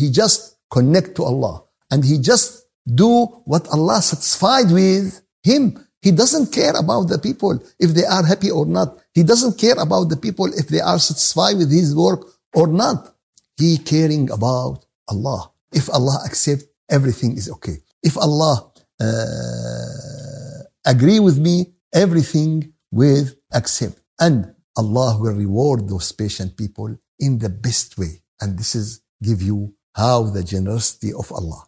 he 0.00 0.10
just 0.10 0.56
connect 0.70 1.14
to 1.16 1.22
Allah. 1.24 1.62
And 1.90 2.04
he 2.04 2.18
just 2.18 2.66
do 2.86 3.26
what 3.46 3.66
Allah 3.68 4.02
satisfied 4.02 4.70
with 4.70 5.22
him. 5.42 5.62
He 6.02 6.10
doesn't 6.10 6.52
care 6.52 6.74
about 6.76 7.04
the 7.04 7.18
people 7.18 7.58
if 7.78 7.90
they 7.94 8.04
are 8.04 8.24
happy 8.26 8.50
or 8.50 8.66
not. 8.66 8.98
He 9.14 9.22
doesn't 9.22 9.56
care 9.58 9.78
about 9.78 10.10
the 10.10 10.16
people 10.16 10.46
if 10.52 10.68
they 10.68 10.80
are 10.80 10.98
satisfied 10.98 11.56
with 11.56 11.70
his 11.72 11.94
work 11.96 12.26
or 12.52 12.66
not. 12.66 13.13
He 13.56 13.78
caring 13.78 14.30
about 14.30 14.84
Allah. 15.08 15.50
If 15.72 15.88
Allah 15.90 16.22
accept, 16.24 16.64
everything 16.90 17.36
is 17.36 17.50
okay. 17.50 17.78
If 18.02 18.16
Allah 18.16 18.70
uh, 19.00 20.62
agree 20.84 21.20
with 21.20 21.38
me, 21.38 21.74
everything 21.92 22.72
will 22.90 23.26
accept. 23.52 23.98
And 24.20 24.54
Allah 24.76 25.18
will 25.20 25.34
reward 25.34 25.88
those 25.88 26.10
patient 26.12 26.56
people 26.56 26.96
in 27.18 27.38
the 27.38 27.48
best 27.48 27.96
way. 27.98 28.22
And 28.40 28.58
this 28.58 28.74
is 28.74 29.00
give 29.22 29.42
you 29.42 29.74
how 29.94 30.24
the 30.24 30.42
generosity 30.42 31.12
of 31.12 31.30
Allah. 31.32 31.64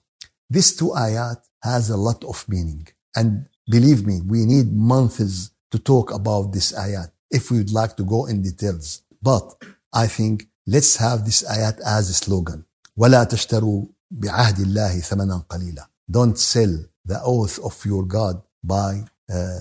These 0.51 0.77
two 0.77 0.91
ayat 0.91 1.39
has 1.63 1.91
a 1.91 1.97
lot 1.97 2.23
of 2.25 2.49
meaning. 2.49 2.87
And 3.15 3.47
believe 3.69 4.07
me, 4.07 4.21
we 4.21 4.45
need 4.45 4.73
months 4.73 5.51
to 5.71 5.79
talk 5.79 6.13
about 6.13 6.53
this 6.53 6.73
ayat 6.73 7.11
if 7.31 7.51
we 7.51 7.59
would 7.59 7.73
like 7.73 7.97
to 7.97 8.05
go 8.05 8.27
in 8.27 8.43
details. 8.43 9.03
But 9.23 9.55
I 9.93 10.07
think 10.07 10.49
let's 10.68 10.98
have 10.98 11.26
this 11.26 11.44
ayat 11.44 11.80
as 11.86 12.10
a 12.10 12.14
slogan. 12.14 12.64
ولا 12.98 13.24
تشتروا 13.24 13.86
بعهد 14.12 14.60
الله 14.60 15.00
ثمنا 15.00 15.44
قليلا. 15.50 15.88
Don't 16.12 16.38
sell 16.38 16.86
the 17.06 17.22
oath 17.24 17.60
of 17.60 17.86
your 17.86 18.04
God 18.04 18.42
by 18.64 19.06
a 19.30 19.60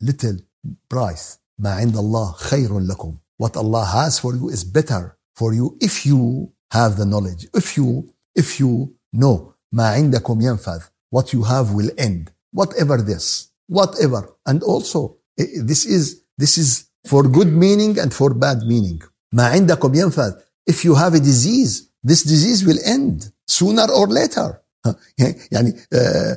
little 0.00 0.36
price. 0.88 1.38
ما 1.58 1.70
عند 1.70 1.96
الله 1.96 2.32
خير 2.32 2.80
لكم. 2.80 3.16
What 3.38 3.56
Allah 3.56 3.84
has 3.84 4.18
for 4.18 4.34
you 4.34 4.48
is 4.48 4.64
better 4.64 5.16
for 5.34 5.52
you 5.52 5.76
if 5.80 6.06
you 6.06 6.52
have 6.70 6.96
the 6.96 7.04
knowledge. 7.04 7.46
If 7.54 7.76
you 7.76 8.14
if 8.34 8.60
you 8.60 8.94
know 9.12 9.54
ما 9.72 9.88
عندكم 9.88 10.40
ينفذ. 10.40 10.80
What 11.10 11.32
you 11.32 11.42
have 11.42 11.72
will 11.72 11.90
end. 11.98 12.30
Whatever 12.52 13.02
this. 13.02 13.48
Whatever. 13.68 14.28
And 14.46 14.62
also 14.62 15.16
this 15.36 15.84
is 15.84 16.22
this 16.38 16.56
is 16.58 16.84
for 17.06 17.22
good 17.28 17.52
meaning 17.52 17.98
and 17.98 18.14
for 18.14 18.32
bad 18.32 18.58
meaning. 18.62 19.02
ما 19.32 19.46
عندكم 19.46 19.94
ينفذ. 19.94 20.34
If 20.66 20.84
you 20.84 20.94
have 20.94 21.14
a 21.14 21.20
disease, 21.20 21.88
this 22.02 22.22
disease 22.22 22.64
will 22.64 22.78
end 22.84 23.30
sooner 23.46 23.86
or 23.90 24.06
later. 24.08 24.60
يعني 25.52 25.72
uh, 25.92 26.34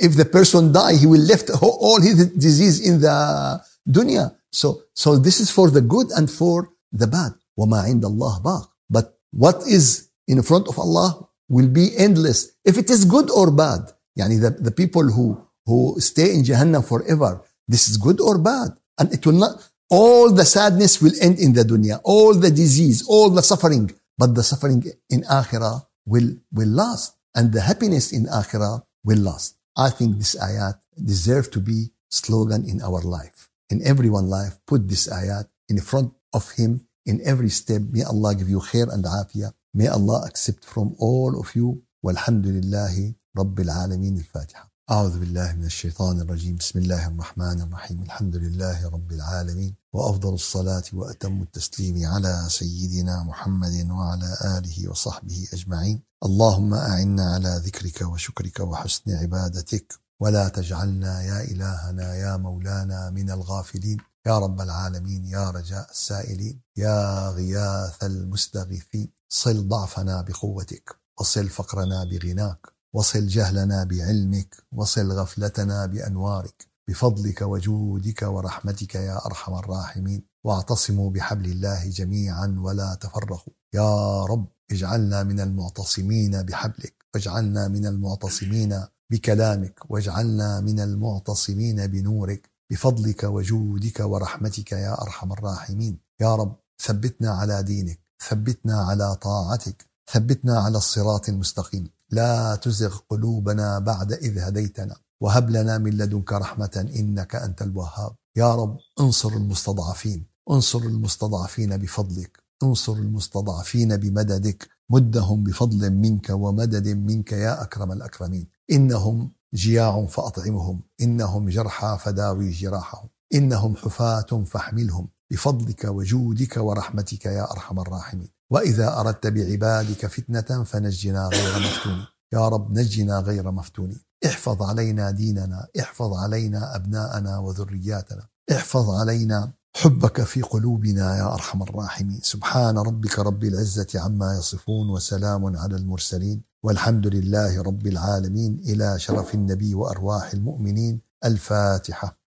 if 0.00 0.16
the 0.16 0.24
person 0.24 0.72
die, 0.72 0.94
he 0.94 1.06
will 1.06 1.20
left 1.20 1.50
all 1.62 2.00
his 2.00 2.26
disease 2.32 2.80
in 2.80 3.00
the 3.00 3.60
dunya. 3.88 4.34
So, 4.52 4.82
so 4.94 5.16
this 5.16 5.40
is 5.40 5.50
for 5.50 5.70
the 5.70 5.80
good 5.80 6.10
and 6.16 6.30
for 6.30 6.70
the 6.92 7.06
bad. 7.06 7.32
وما 7.58 7.80
عند 7.82 8.04
الله 8.04 8.42
باق. 8.42 8.68
But 8.90 9.18
what 9.32 9.62
is 9.66 10.08
in 10.26 10.42
front 10.42 10.68
of 10.68 10.78
Allah 10.78 11.28
will 11.48 11.68
be 11.68 11.96
endless. 11.96 12.52
If 12.64 12.78
it 12.78 12.90
is 12.90 13.04
good 13.04 13.30
or 13.30 13.50
bad. 13.50 13.92
يعني 14.18 14.40
the, 14.40 14.50
the 14.50 14.70
people 14.70 15.04
who, 15.04 15.40
who 15.66 15.98
stay 16.00 16.34
in 16.34 16.42
Jahannam 16.42 16.84
forever, 16.84 17.40
this 17.66 17.88
is 17.88 17.96
good 17.96 18.20
or 18.20 18.38
bad. 18.38 18.70
And 18.98 19.12
it 19.12 19.24
will 19.24 19.34
not, 19.44 19.52
all 19.89 20.31
the 20.33 20.45
sadness 20.45 21.01
will 21.01 21.13
end 21.21 21.39
in 21.39 21.53
the 21.53 21.63
dunya, 21.63 21.99
all 22.03 22.33
the 22.33 22.49
disease, 22.51 23.05
all 23.07 23.29
the 23.29 23.43
suffering. 23.43 23.91
But 24.17 24.35
the 24.35 24.43
suffering 24.43 24.83
in 25.09 25.23
akhirah 25.23 25.85
will, 26.05 26.37
will 26.51 26.69
last. 26.69 27.15
And 27.35 27.51
the 27.51 27.61
happiness 27.61 28.11
in 28.11 28.25
akhirah 28.25 28.83
will 29.03 29.19
last. 29.19 29.55
I 29.75 29.89
think 29.89 30.17
this 30.17 30.35
ayat 30.35 30.77
deserve 31.03 31.49
to 31.51 31.59
be 31.59 31.89
slogan 32.09 32.63
in 32.69 32.81
our 32.81 33.01
life. 33.01 33.49
In 33.69 33.81
everyone's 33.85 34.29
life, 34.29 34.57
put 34.67 34.87
this 34.87 35.07
ayat 35.07 35.49
in 35.67 35.79
front 35.81 36.13
of 36.33 36.51
him 36.51 36.85
in 37.05 37.21
every 37.25 37.49
step. 37.49 37.81
May 37.89 38.03
Allah 38.03 38.35
give 38.35 38.49
you 38.49 38.59
khair 38.59 38.93
and 38.93 39.03
afiyah. 39.03 39.53
May 39.73 39.87
Allah 39.87 40.25
accept 40.27 40.63
from 40.63 40.95
all 40.99 41.39
of 41.39 41.55
you. 41.55 41.81
Walhamdulillahi 42.05 43.15
Rabbil 43.35 43.71
Alameen 43.71 44.17
al-Fatiha. 44.17 44.72
أعوذ 44.91 45.19
بالله 45.19 45.53
من 45.53 45.65
الشيطان 45.65 46.21
الرجيم. 46.21 46.55
بسم 46.55 46.79
الله 46.79 47.07
الرحمن 47.07 47.61
الرحيم. 47.61 48.03
الحمد 48.03 48.35
لله 48.35 48.89
رب 48.89 49.11
العالمين 49.11 49.75
وأفضل 49.93 50.33
الصلاة 50.33 50.83
وأتم 50.93 51.41
التسليم 51.41 52.05
على 52.05 52.45
سيدنا 52.49 53.23
محمد 53.23 53.87
وعلى 53.91 54.37
آله 54.57 54.89
وصحبه 54.89 55.47
أجمعين. 55.53 56.03
اللهم 56.25 56.73
أعنا 56.73 57.33
على 57.33 57.61
ذكرك 57.65 58.01
وشكرك 58.01 58.59
وحسن 58.59 59.11
عبادتك. 59.11 59.93
ولا 60.19 60.47
تجعلنا 60.49 61.21
يا 61.21 61.41
إلهنا 61.41 62.15
يا 62.15 62.37
مولانا 62.37 63.09
من 63.09 63.31
الغافلين. 63.31 63.97
يا 64.25 64.39
رب 64.39 64.61
العالمين 64.61 65.25
يا 65.25 65.49
رجاء 65.49 65.91
السائلين. 65.91 66.61
يا 66.77 67.29
غياث 67.29 68.03
المستغيثين. 68.03 69.11
صل 69.29 69.67
ضعفنا 69.67 70.21
بقوتك 70.21 70.95
وصل 71.19 71.49
فقرنا 71.49 72.03
بغناك. 72.03 72.72
وصل 72.95 73.27
جهلنا 73.27 73.83
بعلمك 73.83 74.55
وصل 74.71 75.11
غفلتنا 75.11 75.85
بأنوارك. 75.85 76.67
بفضلك 76.87 77.41
وجودك 77.41 78.21
ورحمتك 78.21 78.95
يا 78.95 79.25
أرحم 79.25 79.53
الراحمين. 79.53 80.23
واعتصموا 80.43 81.09
بحبل 81.11 81.45
الله 81.45 81.89
جميعا 81.89 82.55
ولا 82.57 82.95
تفرقوا. 83.01 83.53
يا 83.73 84.23
رب 84.25 84.45
اجعلنا 84.71 85.23
من 85.23 85.39
المعتصمين 85.39 86.43
بحبلك 86.43 86.93
واجعلنا 87.13 87.67
من 87.67 87.85
المعتصمين 87.85 88.83
بكلامك 89.11 89.79
واجعلنا 89.89 90.59
من 90.59 90.79
المعتصمين 90.79 91.87
بنورك. 91.87 92.49
بفضلك 92.71 93.23
وجودك 93.23 93.99
ورحمتك 93.99 94.71
يا 94.71 95.01
أرحم 95.01 95.31
الراحمين. 95.31 95.99
يا 96.21 96.35
رب 96.35 96.55
ثبتنا 96.81 97.31
على 97.31 97.63
دينك 97.63 97.99
ثبتنا 98.29 98.81
على 98.81 99.15
طاعتك 99.15 99.85
ثبتنا 100.11 100.59
على 100.59 100.77
الصراط 100.77 101.29
المستقيم. 101.29 101.89
لا 102.13 102.55
تزغ 102.55 102.97
قلوبنا 103.09 103.79
بعد 103.79 104.13
إذ 104.13 104.39
هديتنا. 104.39 104.95
وهب 105.21 105.49
لنا 105.49 105.77
من 105.77 105.91
لدنك 105.97 106.33
رحمة 106.33 106.85
إنك 106.99 107.35
أنت 107.35 107.61
الوهاب. 107.61 108.15
يا 108.35 108.55
رب 108.55 108.77
انصر 108.99 109.29
المستضعفين. 109.29 110.25
انصر 110.51 110.79
المستضعفين 110.79 111.77
بفضلك. 111.77 112.43
انصر 112.63 112.93
المستضعفين 112.93 113.97
بمددك. 113.97 114.69
مدهم 114.89 115.43
بفضل 115.43 115.91
منك 115.91 116.29
ومدد 116.29 116.87
منك 116.87 117.31
يا 117.31 117.61
أكرم 117.63 117.91
الأكرمين. 117.91 118.47
إنهم 118.71 119.31
جياع 119.53 120.05
فأطعمهم. 120.05 120.81
إنهم 121.01 121.49
جرحى 121.49 121.97
فداوي 121.99 122.51
جراحهم. 122.51 123.09
إنهم 123.33 123.75
حفاة 123.75 124.43
فاحملهم. 124.45 125.07
بفضلك 125.31 125.85
وجودك 125.85 126.57
ورحمتك 126.57 127.25
يا 127.25 127.51
أرحم 127.51 127.79
الراحمين. 127.79 128.29
وإذا 128.53 128.99
أردت 128.99 129.27
بعبادك 129.27 130.05
فتنة 130.05 130.63
فنجنا 130.63 131.29
غير 131.33 131.59
مفتونين 131.59 132.05
يا 132.33 132.47
رب 132.47 132.71
نجنا 132.71 133.19
غير 133.19 133.51
مفتونين 133.51 134.01
احفظ 134.25 134.61
علينا 134.61 135.11
ديننا 135.11 135.67
احفظ 135.79 136.13
علينا 136.13 136.75
أبناءنا 136.75 137.37
وذرياتنا 137.37 138.27
احفظ 138.51 138.89
علينا 138.89 139.51
حبك 139.75 140.23
في 140.23 140.41
قلوبنا 140.41 141.17
يا 141.17 141.33
أرحم 141.33 141.63
الراحمين. 141.63 142.19
سبحان 142.23 142.77
ربك 142.77 143.19
رب 143.19 143.43
العزة 143.43 143.87
عما 143.95 144.37
يصفون 144.37 144.89
وسلام 144.89 145.57
على 145.57 145.75
المرسلين. 145.75 146.41
والحمد 146.63 147.07
لله 147.07 147.61
رب 147.61 147.87
العالمين. 147.87 148.61
إلى 148.65 148.99
شرف 148.99 149.35
النبي 149.35 149.75
وأرواح 149.75 150.33
المؤمنين. 150.33 151.01
الفاتحة. 151.25 152.22